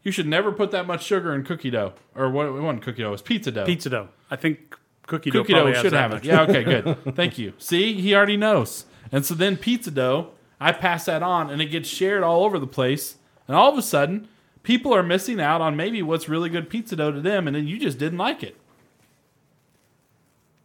[0.04, 1.94] You should never put that much sugar in cookie dough.
[2.14, 2.46] Or what?
[2.46, 3.66] It wasn't cookie dough, it was pizza dough.
[3.66, 4.10] Pizza dough.
[4.30, 6.24] I think cookie dough Cookie dough has should have it.
[6.24, 6.98] Yeah, okay, good.
[7.16, 7.54] Thank you.
[7.58, 8.86] See, he already knows.
[9.12, 12.60] And so then pizza dough, I pass that on and it gets shared all over
[12.60, 13.16] the place.
[13.48, 14.28] And all of a sudden,
[14.65, 17.67] people are missing out on maybe what's really good pizza dough to them, and then
[17.67, 18.58] you just didn't like it.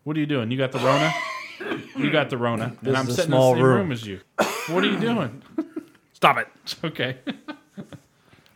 [0.03, 0.51] What are you doing?
[0.51, 1.13] You got the Rona?
[1.97, 2.75] You got the Rona.
[2.83, 3.77] And I'm sitting in the same room.
[3.77, 3.93] room.
[3.93, 4.21] as you.
[4.69, 5.43] What are you doing?
[6.15, 6.49] Stop it.
[6.85, 7.19] Okay.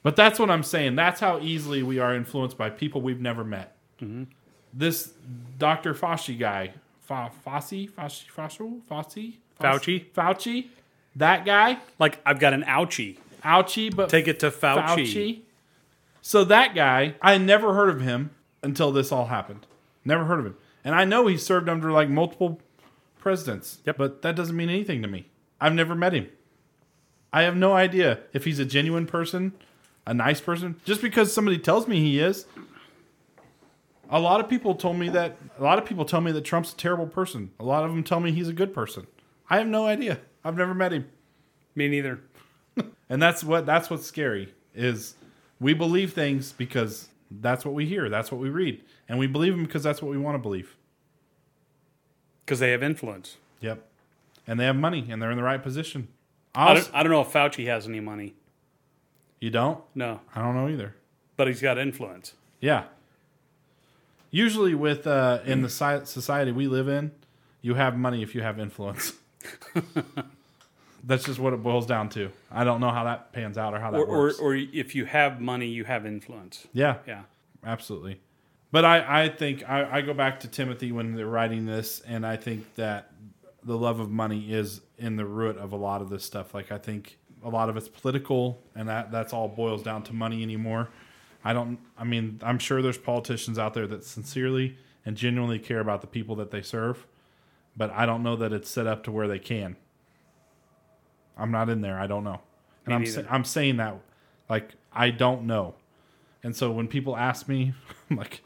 [0.02, 0.96] but that's what I'm saying.
[0.96, 3.76] That's how easily we are influenced by people we've never met.
[4.00, 4.24] Mm-hmm.
[4.72, 5.12] This
[5.58, 5.94] Dr.
[5.94, 10.04] Fauci guy, Fa- Fauci, Fauci, Fauci, Fauci, Fauci?
[10.12, 10.68] Fauci,
[11.16, 13.18] that guy, Like I've got an ouchie.
[13.44, 14.86] Ouchie, but Take it to Fauci.
[14.86, 15.40] Fauci.
[16.22, 18.30] So that guy, I never heard of him
[18.62, 19.66] until this all happened.
[20.04, 20.56] Never heard of him.
[20.82, 22.60] And I know he served under like multiple
[23.18, 23.78] presidents.
[23.84, 23.96] Yep.
[23.96, 25.26] But that doesn't mean anything to me.
[25.60, 26.28] I've never met him.
[27.32, 29.52] I have no idea if he's a genuine person,
[30.06, 30.80] a nice person.
[30.84, 32.46] Just because somebody tells me he is.
[34.10, 36.72] A lot of people told me that a lot of people tell me that Trump's
[36.72, 37.50] a terrible person.
[37.58, 39.06] A lot of them tell me he's a good person.
[39.50, 40.20] I have no idea.
[40.44, 41.06] I've never met him.
[41.74, 42.20] Me neither.
[43.10, 45.14] And that's what that's what's scary is
[45.60, 49.52] we believe things because that's what we hear, that's what we read, and we believe
[49.52, 50.74] them because that's what we want to believe.
[52.44, 53.36] Because they have influence.
[53.60, 53.86] Yep.
[54.46, 56.08] And they have money and they're in the right position.
[56.54, 58.34] I don't, I don't know if Fauci has any money.
[59.40, 59.80] you don't?
[59.94, 60.20] No.
[60.34, 60.94] I don't know either.
[61.36, 62.34] But he's got influence.
[62.60, 62.84] Yeah.
[64.30, 67.12] Usually, with uh, in the society we live in,
[67.62, 69.12] you have money if you have influence.
[71.06, 72.30] That's just what it boils down to.
[72.50, 74.38] I don't know how that pans out or how that Or, or, works.
[74.38, 76.66] or if you have money, you have influence.
[76.72, 77.22] yeah, Yeah.
[77.64, 78.20] absolutely.
[78.72, 82.26] But I, I think I, I go back to Timothy when they're writing this, and
[82.26, 83.12] I think that
[83.62, 86.54] the love of money is in the root of a lot of this stuff.
[86.54, 90.12] Like I think a lot of it's political, and that that's all boils down to
[90.12, 90.88] money anymore.
[91.44, 91.78] I don't.
[91.96, 96.06] I mean, I'm sure there's politicians out there that sincerely and genuinely care about the
[96.08, 97.06] people that they serve,
[97.76, 99.76] but I don't know that it's set up to where they can.
[101.36, 101.98] I'm not in there.
[101.98, 102.40] I don't know,
[102.84, 103.96] and I'm sa- I'm saying that
[104.48, 105.74] like I don't know,
[106.42, 107.74] and so when people ask me,
[108.10, 108.42] I'm like,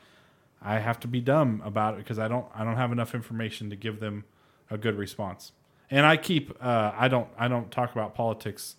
[0.62, 3.70] I have to be dumb about it because I don't I don't have enough information
[3.70, 4.24] to give them
[4.70, 5.53] a good response.
[5.90, 8.77] And I keep uh, I don't I don't talk about politics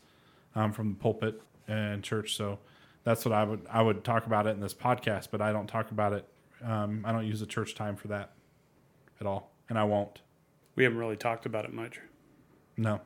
[0.55, 2.59] um, from the pulpit and church, so
[3.03, 5.67] that's what I would I would talk about it in this podcast, but I don't
[5.67, 6.27] talk about it.
[6.63, 8.31] Um, I don't use the church time for that
[9.19, 10.21] at all, and I won't.
[10.75, 11.99] We haven't really talked about it much.
[12.77, 13.01] No.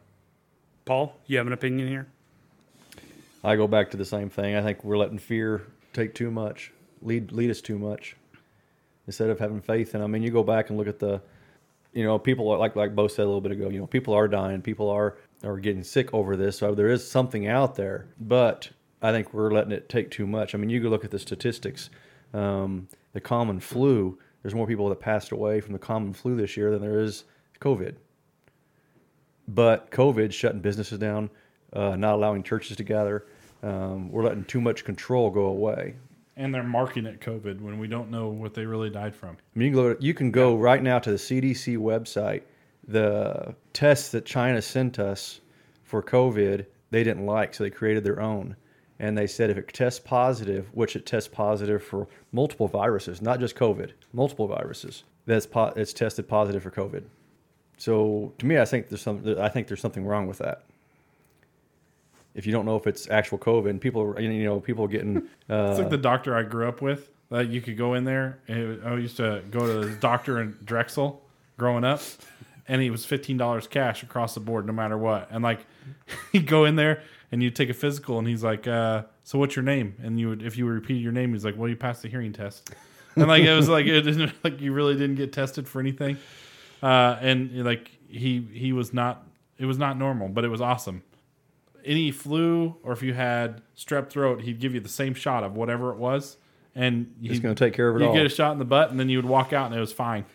[0.85, 2.07] Paul, you have an opinion here?
[3.43, 4.55] I go back to the same thing.
[4.55, 8.15] I think we're letting fear take too much, lead lead us too much,
[9.07, 9.93] instead of having faith.
[9.93, 11.21] And I mean, you go back and look at the,
[11.93, 13.69] you know, people are, like like Bo said a little bit ago.
[13.69, 16.57] You know, people are dying, people are are getting sick over this.
[16.57, 18.69] So there is something out there, but
[19.01, 20.55] I think we're letting it take too much.
[20.55, 21.89] I mean, you go look at the statistics.
[22.33, 24.17] Um, the common flu.
[24.41, 27.23] There's more people that passed away from the common flu this year than there is
[27.61, 27.95] COVID.
[29.47, 31.29] But COVID shutting businesses down,
[31.73, 33.25] uh, not allowing churches to gather.
[33.61, 35.95] Um, we're letting too much control go away.
[36.35, 39.37] And they're marking it COVID when we don't know what they really died from.
[39.55, 42.41] I mean, you can go, you can go right now to the CDC website.
[42.87, 45.41] The tests that China sent us
[45.83, 48.55] for COVID, they didn't like, so they created their own.
[48.99, 53.39] And they said if it tests positive, which it tests positive for multiple viruses, not
[53.39, 57.03] just COVID, multiple viruses, that's po- it's tested positive for COVID.
[57.77, 59.35] So to me, I think there's some.
[59.39, 60.63] I think there's something wrong with that.
[62.35, 65.17] If you don't know if it's actual COVID, people, you know, people getting.
[65.49, 67.09] Uh, It's like the doctor I grew up with.
[67.29, 68.39] That you could go in there.
[68.47, 71.21] And I used to go to the doctor in Drexel
[71.57, 72.01] growing up,
[72.67, 75.29] and he was fifteen dollars cash across the board, no matter what.
[75.31, 75.65] And like,
[76.31, 79.55] he'd go in there and you'd take a physical, and he's like, uh, "So what's
[79.55, 82.03] your name?" And you would, if you repeated your name, he's like, "Well, you passed
[82.03, 82.69] the hearing test."
[83.15, 86.17] And like it was like it didn't like you really didn't get tested for anything.
[86.83, 89.25] Uh, and like he he was not
[89.57, 91.03] it was not normal, but it was awesome
[91.85, 95.55] any flu or if you had strep throat, he'd give you the same shot of
[95.55, 96.37] whatever it was,
[96.75, 98.13] and He's going to take care of it you all.
[98.13, 99.93] get a shot in the butt, and then you would walk out, and it was
[99.93, 100.25] fine.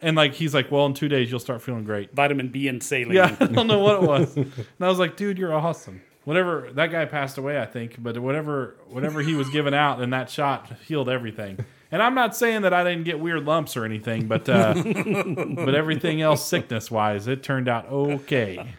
[0.00, 2.12] And like he's like, well, in two days you'll start feeling great.
[2.12, 3.12] Vitamin B and saline.
[3.12, 6.02] Yeah, I don't know what it was, and I was like, dude, you're awesome.
[6.24, 10.12] Whatever that guy passed away, I think, but whatever whatever he was giving out and
[10.12, 11.64] that shot healed everything.
[11.92, 15.74] And I'm not saying that I didn't get weird lumps or anything, but uh, but
[15.74, 18.74] everything else sickness wise, it turned out okay.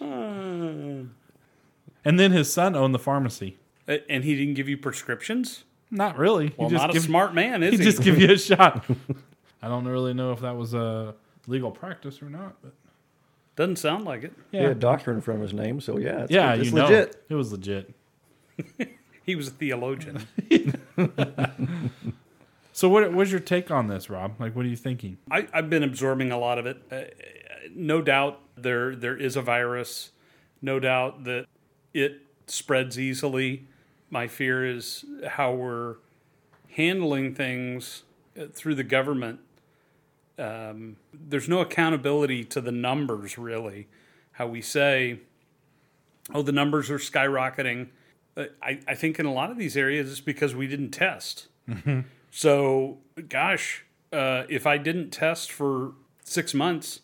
[2.06, 3.56] And then his son owned the pharmacy.
[3.88, 5.64] And he didn't give you prescriptions?
[5.90, 6.52] Not really.
[6.56, 7.84] Well, he just not give, a smart man, is He he?
[7.84, 8.84] just give you a shot.
[9.62, 11.14] I don't really know if that was a
[11.46, 12.74] legal practice or not, but
[13.56, 14.34] Doesn't sound like it.
[14.52, 16.72] He yeah, had doctor in front of his name, so yeah, it's, yeah, it's you
[16.72, 17.24] know, legit.
[17.28, 17.94] it was legit.
[19.24, 20.26] He was a theologian.
[22.74, 24.34] So, what what's your take on this, Rob?
[24.40, 25.16] Like, what are you thinking?
[25.30, 26.82] I, I've been absorbing a lot of it.
[26.90, 27.02] Uh,
[27.72, 30.10] no doubt there there is a virus.
[30.60, 31.46] No doubt that
[31.94, 33.68] it spreads easily.
[34.10, 35.96] My fear is how we're
[36.70, 38.02] handling things
[38.36, 39.38] uh, through the government.
[40.36, 43.86] Um, there's no accountability to the numbers, really.
[44.32, 45.20] How we say,
[46.34, 47.90] oh, the numbers are skyrocketing.
[48.36, 51.46] Uh, I, I think in a lot of these areas it's because we didn't test.
[52.36, 55.92] So, gosh, uh, if I didn't test for
[56.24, 56.98] six months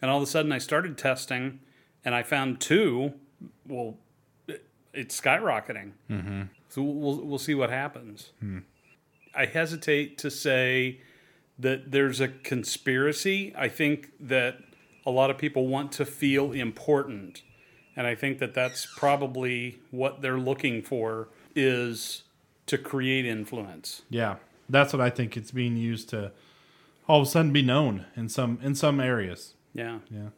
[0.00, 1.60] and all of a sudden I started testing
[2.02, 3.12] and I found two,
[3.68, 3.98] well,
[4.94, 5.90] it's skyrocketing.
[6.10, 6.42] Mm-hmm.
[6.70, 8.30] So we'll, we'll see what happens.
[9.34, 11.02] I hesitate to say
[11.58, 13.52] that there's a conspiracy.
[13.54, 14.60] I think that
[15.04, 17.42] a lot of people want to feel important.
[17.96, 22.22] And I think that that's probably what they're looking for is
[22.66, 24.02] to create influence.
[24.08, 24.36] Yeah,
[24.68, 25.36] that's what I think.
[25.36, 26.32] It's being used to
[27.08, 29.54] all of a sudden be known in some in some areas.
[29.74, 29.98] Yeah.
[30.10, 30.28] Yeah,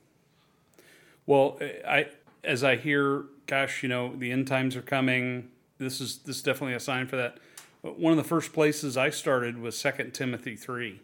[1.26, 2.08] Well, I
[2.42, 5.48] as I hear, gosh, you know, the end times are coming.
[5.78, 7.38] This is this is definitely a sign for that.
[7.82, 11.00] But One of the first places I started was Second Timothy 3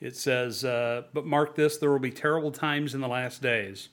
[0.00, 3.90] It says, uh, "But mark this: there will be terrible times in the last days.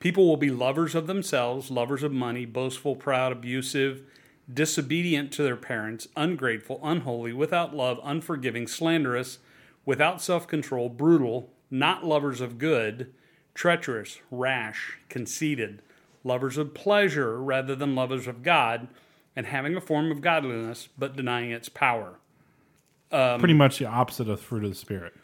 [0.00, 4.02] People will be lovers of themselves, lovers of money, boastful, proud, abusive,
[4.52, 9.38] disobedient to their parents, ungrateful, unholy, without love, unforgiving, slanderous,
[9.84, 13.12] without self control, brutal, not lovers of good,
[13.54, 15.82] treacherous, rash, conceited,
[16.22, 18.88] lovers of pleasure rather than lovers of God,
[19.36, 22.18] and having a form of godliness but denying its power.
[23.12, 25.14] Um, pretty much the opposite of fruit of the spirit.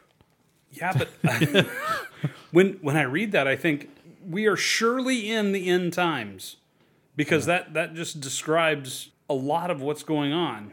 [0.73, 1.67] Yeah, but
[2.53, 3.91] when when I read that, I think
[4.29, 6.57] we are surely in the end times
[7.17, 10.73] because that that just describes a lot of what's going on.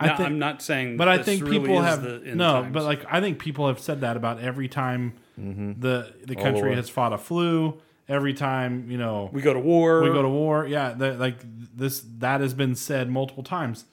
[0.00, 2.72] I Now, think- I'm not saying, But I think really people have the no, times.
[2.72, 5.80] but like I think people have said that about every time mm-hmm.
[5.80, 6.74] the the country way.
[6.74, 7.80] has fought a flu.
[8.08, 10.02] Every time you know we go to war.
[10.02, 10.66] we go to war.
[10.66, 11.36] Yeah, the, like
[11.76, 13.84] this that has been said multiple times,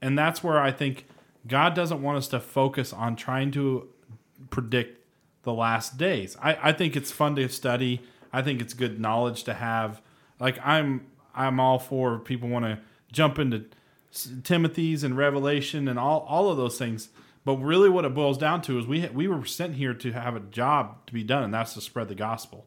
[0.00, 1.06] and that's where I think
[1.46, 3.88] God doesn't want us to focus on trying to
[4.50, 5.04] predict
[5.42, 6.36] the last days.
[6.40, 8.00] I, I think it's fun to study.
[8.32, 10.00] I think it's good knowledge to have.
[10.38, 12.78] Like I'm I'm all for people want to
[13.12, 13.66] jump into
[14.42, 17.08] Timothy's and Revelation and all all of those things.
[17.44, 20.36] But really, what it boils down to is we we were sent here to have
[20.36, 22.66] a job to be done, and that's to spread the gospel.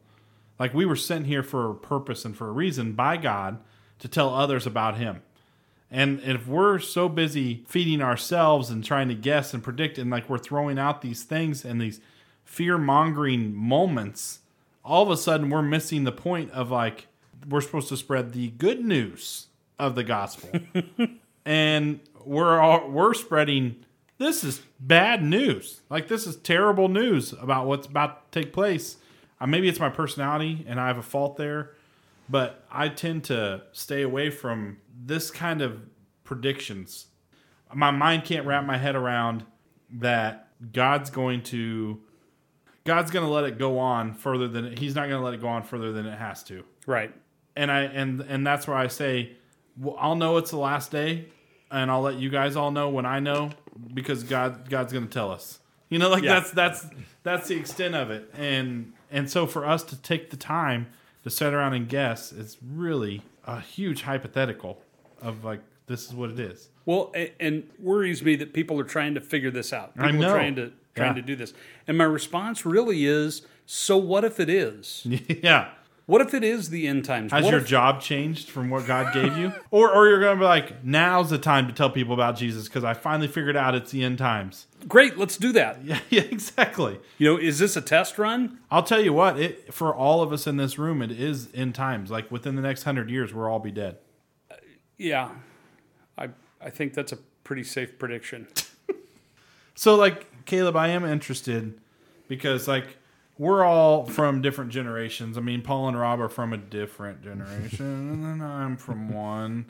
[0.58, 3.58] Like we were sent here for a purpose and for a reason by God
[3.98, 5.22] to tell others about him.
[5.90, 10.28] And if we're so busy feeding ourselves and trying to guess and predict, and like
[10.28, 12.00] we're throwing out these things and these
[12.44, 14.40] fear mongering moments,
[14.84, 17.08] all of a sudden we're missing the point of like,
[17.46, 19.48] we're supposed to spread the good news
[19.82, 20.48] of the gospel.
[21.44, 23.84] and we're all, we're spreading
[24.18, 25.80] this is bad news.
[25.90, 28.96] Like this is terrible news about what's about to take place.
[29.40, 31.72] Uh, maybe it's my personality and I have a fault there,
[32.28, 35.80] but I tend to stay away from this kind of
[36.22, 37.06] predictions.
[37.74, 39.44] My mind can't wrap my head around
[39.94, 42.00] that God's going to
[42.84, 45.40] God's going to let it go on further than he's not going to let it
[45.40, 47.12] go on further than it has to Right.
[47.56, 49.36] and I and and that's where I say
[49.78, 51.26] well, I'll know it's the last day,
[51.70, 53.50] and I'll let you guys all know when I know
[53.94, 55.58] because God God's going to tell us.
[55.88, 56.34] You know, like Yeah.
[56.40, 56.86] that's that's
[57.22, 60.86] that's the extent of it, and and so for us to take the time
[61.24, 64.80] to sit around and guess is really a huge hypothetical
[65.20, 66.68] of like this is what it is.
[66.86, 69.94] Well, and worries me that people are trying to figure this out.
[69.94, 70.28] People I know.
[70.30, 71.20] are trying to trying Yeah.
[71.20, 71.54] to do this.
[71.86, 75.02] And my response really is, so what if it is?
[75.42, 75.70] yeah.
[76.12, 77.32] What if it is the end times?
[77.32, 79.50] Has What your if- job changed from what God gave you?
[79.70, 82.68] or or you're going to be like, now's the time to tell people about Jesus
[82.68, 84.66] because I finally figured out it's the end times.
[84.86, 85.82] Great, let's do that.
[85.84, 87.00] Yeah, yeah, exactly.
[87.16, 88.58] You know, is this a test run?
[88.70, 91.72] I'll tell you what, it for all of us in this room, it is in
[91.72, 92.10] times.
[92.10, 93.96] Like within the next hundred years, we'll all be dead.
[94.50, 94.56] Uh,
[94.98, 95.30] yeah.
[96.18, 96.28] I
[96.60, 98.48] I think that's a pretty safe prediction.
[99.74, 101.80] So, like Caleb, I am interested
[102.28, 102.98] because like
[103.38, 105.38] we're all from different generations.
[105.38, 109.66] I mean, Paul and Rob are from a different generation, and then I'm from one.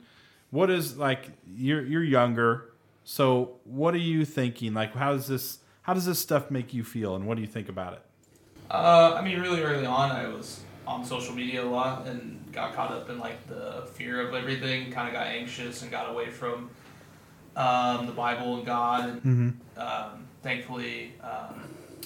[0.51, 2.71] What is like you're you're younger,
[3.03, 4.73] so what are you thinking?
[4.73, 7.47] Like, how does this how does this stuff make you feel, and what do you
[7.47, 8.01] think about it?
[8.69, 12.73] Uh, I mean, really early on, I was on social media a lot and got
[12.73, 14.91] caught up in like the fear of everything.
[14.91, 16.69] Kind of got anxious and got away from
[17.55, 19.23] um, the Bible and God.
[19.23, 21.63] And um, thankfully, um,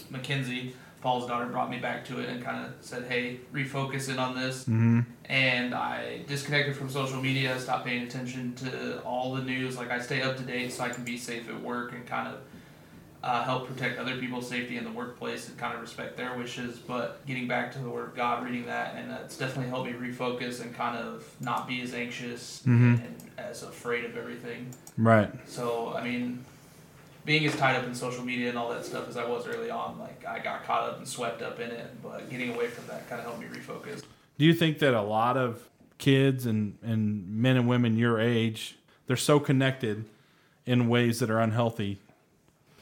[0.10, 0.74] Mackenzie,
[1.08, 4.36] Paul's daughter, brought me back to it and kind of said, "Hey, refocus in on
[4.36, 5.00] this." Mm-hmm.
[5.30, 9.78] and I disconnected from social media, stopped paying attention to all the news.
[9.78, 12.28] Like I stay up to date so I can be safe at work and kind
[12.28, 12.40] of
[13.24, 16.78] uh, help protect other people's safety in the workplace and kind of respect their wishes.
[16.78, 19.94] But getting back to the Word of God, reading that, and that's definitely helped me
[20.10, 23.00] refocus and kind of not be as anxious Mhm.
[23.06, 24.68] and as afraid of everything.
[24.98, 25.32] Right.
[25.48, 26.44] So I mean.
[27.28, 29.70] Being as tied up in social media and all that stuff as I was early
[29.70, 32.88] on, like I got caught up and swept up in it, but getting away from
[32.88, 34.02] that kind of helped me refocus.
[34.40, 35.68] Do you think that a lot of
[35.98, 40.06] kids and, and men and women your age, they're so connected
[40.66, 42.00] in ways that are unhealthy?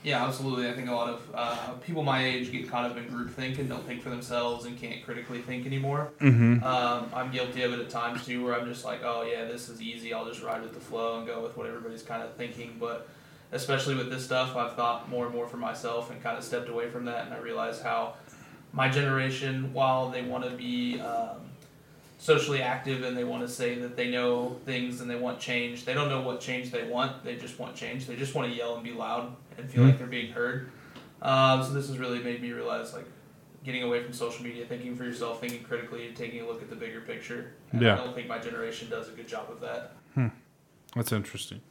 [0.04, 0.70] Yeah, absolutely.
[0.70, 3.68] I think a lot of uh, people my age get caught up in groupthink and
[3.68, 6.12] don't think for themselves and can't critically think anymore.
[6.22, 6.64] Mm-hmm.
[6.64, 9.68] Um, I'm guilty of it at times too, where I'm just like, oh yeah, this
[9.68, 10.14] is easy.
[10.14, 12.78] I'll just ride with the flow and go with what everybody's kind of thinking.
[12.80, 13.08] But
[13.56, 16.70] especially with this stuff, I've thought more and more for myself and kind of stepped
[16.70, 17.26] away from that.
[17.26, 18.16] And I realize how
[18.74, 21.38] my generation, while they want to be um,
[22.18, 25.86] socially active and they want to say that they know things and they want change,
[25.86, 27.24] they don't know what change they want.
[27.24, 28.06] They just want change.
[28.06, 30.70] They just want to yell and be loud and feel like they're being heard.
[31.22, 33.06] Um, so this has really made me realize like
[33.64, 36.70] getting away from social media, thinking for yourself, thinking critically, and taking a look at
[36.70, 37.54] the bigger picture.
[37.72, 37.94] And Yeah.
[37.94, 39.94] I don't think my generation does a good job of that.
[40.14, 40.28] Hmm.
[40.94, 41.62] That's interesting.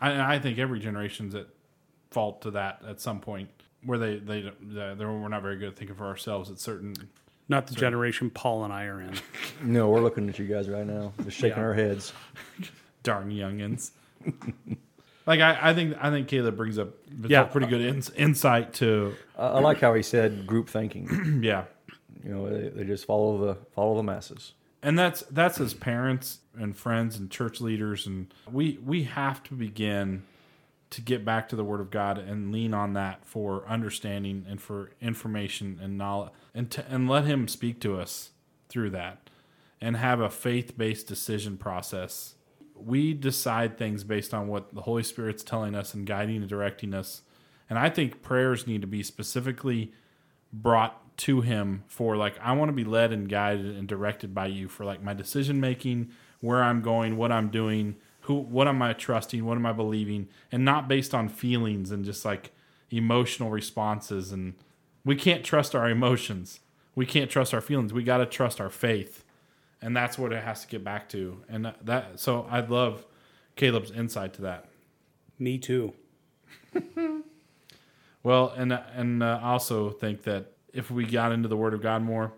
[0.00, 1.46] I, I think every generation's at
[2.10, 3.48] fault to that at some point,
[3.84, 6.58] where they they, uh, they they're, we're not very good at thinking for ourselves at
[6.58, 6.94] certain.
[7.48, 9.14] Not the generation Paul and I are in.
[9.62, 11.64] No, we're looking at you guys right now, just shaking Yeah.
[11.64, 12.12] our heads.
[13.04, 13.92] darn youngins.
[15.26, 16.88] like I, I think I think Caleb brings up
[17.26, 17.44] Yeah.
[17.44, 21.40] pretty good ins, insight to I, I like how he said group thinking.
[21.42, 21.64] yeah,
[22.24, 24.52] You know, they, they just follow the follow the masses.
[24.86, 29.54] And that's that's as parents and friends and church leaders and we we have to
[29.54, 30.22] begin
[30.90, 34.60] to get back to the Word of God and lean on that for understanding and
[34.60, 38.30] for information and knowledge and to, and let Him speak to us
[38.68, 39.28] through that
[39.80, 42.36] and have a faith based decision process.
[42.76, 46.94] We decide things based on what the Holy Spirit's telling us and guiding and directing
[46.94, 47.22] us.
[47.68, 49.92] And I think prayers need to be specifically
[50.52, 54.46] brought to him for like I want to be led and guided and directed by
[54.46, 56.10] you for like my decision making,
[56.40, 60.28] where I'm going, what I'm doing, who what am I trusting, what am I believing,
[60.52, 62.52] and not based on feelings and just like
[62.90, 64.54] emotional responses and
[65.04, 66.60] we can't trust our emotions.
[66.96, 67.92] We can't trust our feelings.
[67.92, 69.22] We got to trust our faith.
[69.80, 71.42] And that's what it has to get back to.
[71.48, 73.04] And that- so I love
[73.54, 74.66] Caleb's insight to that.
[75.38, 75.92] Me too.
[78.22, 81.80] Well, and and uh, I also think that if we got into the Word of
[81.80, 82.32] God more,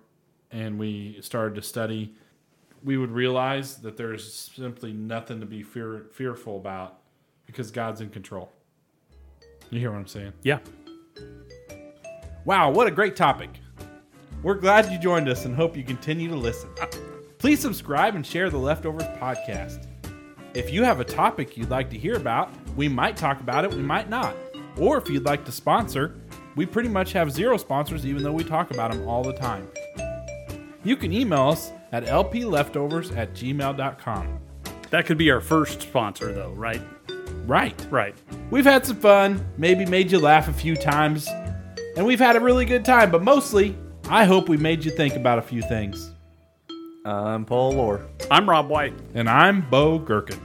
[0.52, 2.14] and we started to study,
[2.84, 7.00] we would realize that there's simply nothing to be fear, fearful about
[7.46, 8.50] because God's in control.
[9.70, 10.32] You hear what I'm saying?
[10.44, 10.60] Yeah.
[12.44, 13.50] Wow, what a great topic.
[14.42, 16.70] We're glad you joined us and hope you continue to listen.
[17.38, 19.86] Please subscribe and share the Leftovers podcast.
[20.54, 23.74] If you have a topic you'd like to hear about, we might talk about it,
[23.74, 24.36] we might not.
[24.76, 26.14] Or if you'd like to sponsor,
[26.56, 29.68] we pretty much have zero sponsors even though we talk about them all the time.
[30.84, 34.40] You can email us at lpleftovers at gmail.com.
[34.90, 36.80] That could be our first sponsor, though, right?
[37.46, 37.86] Right.
[37.90, 38.14] Right.
[38.50, 41.28] We've had some fun, maybe made you laugh a few times,
[41.96, 43.76] and we've had a really good time, but mostly,
[44.08, 46.12] I hope we made you think about a few things.
[47.04, 48.06] I'm Paul Lohr.
[48.30, 48.94] I'm Rob White.
[49.14, 50.40] And I'm Bo Gherkin.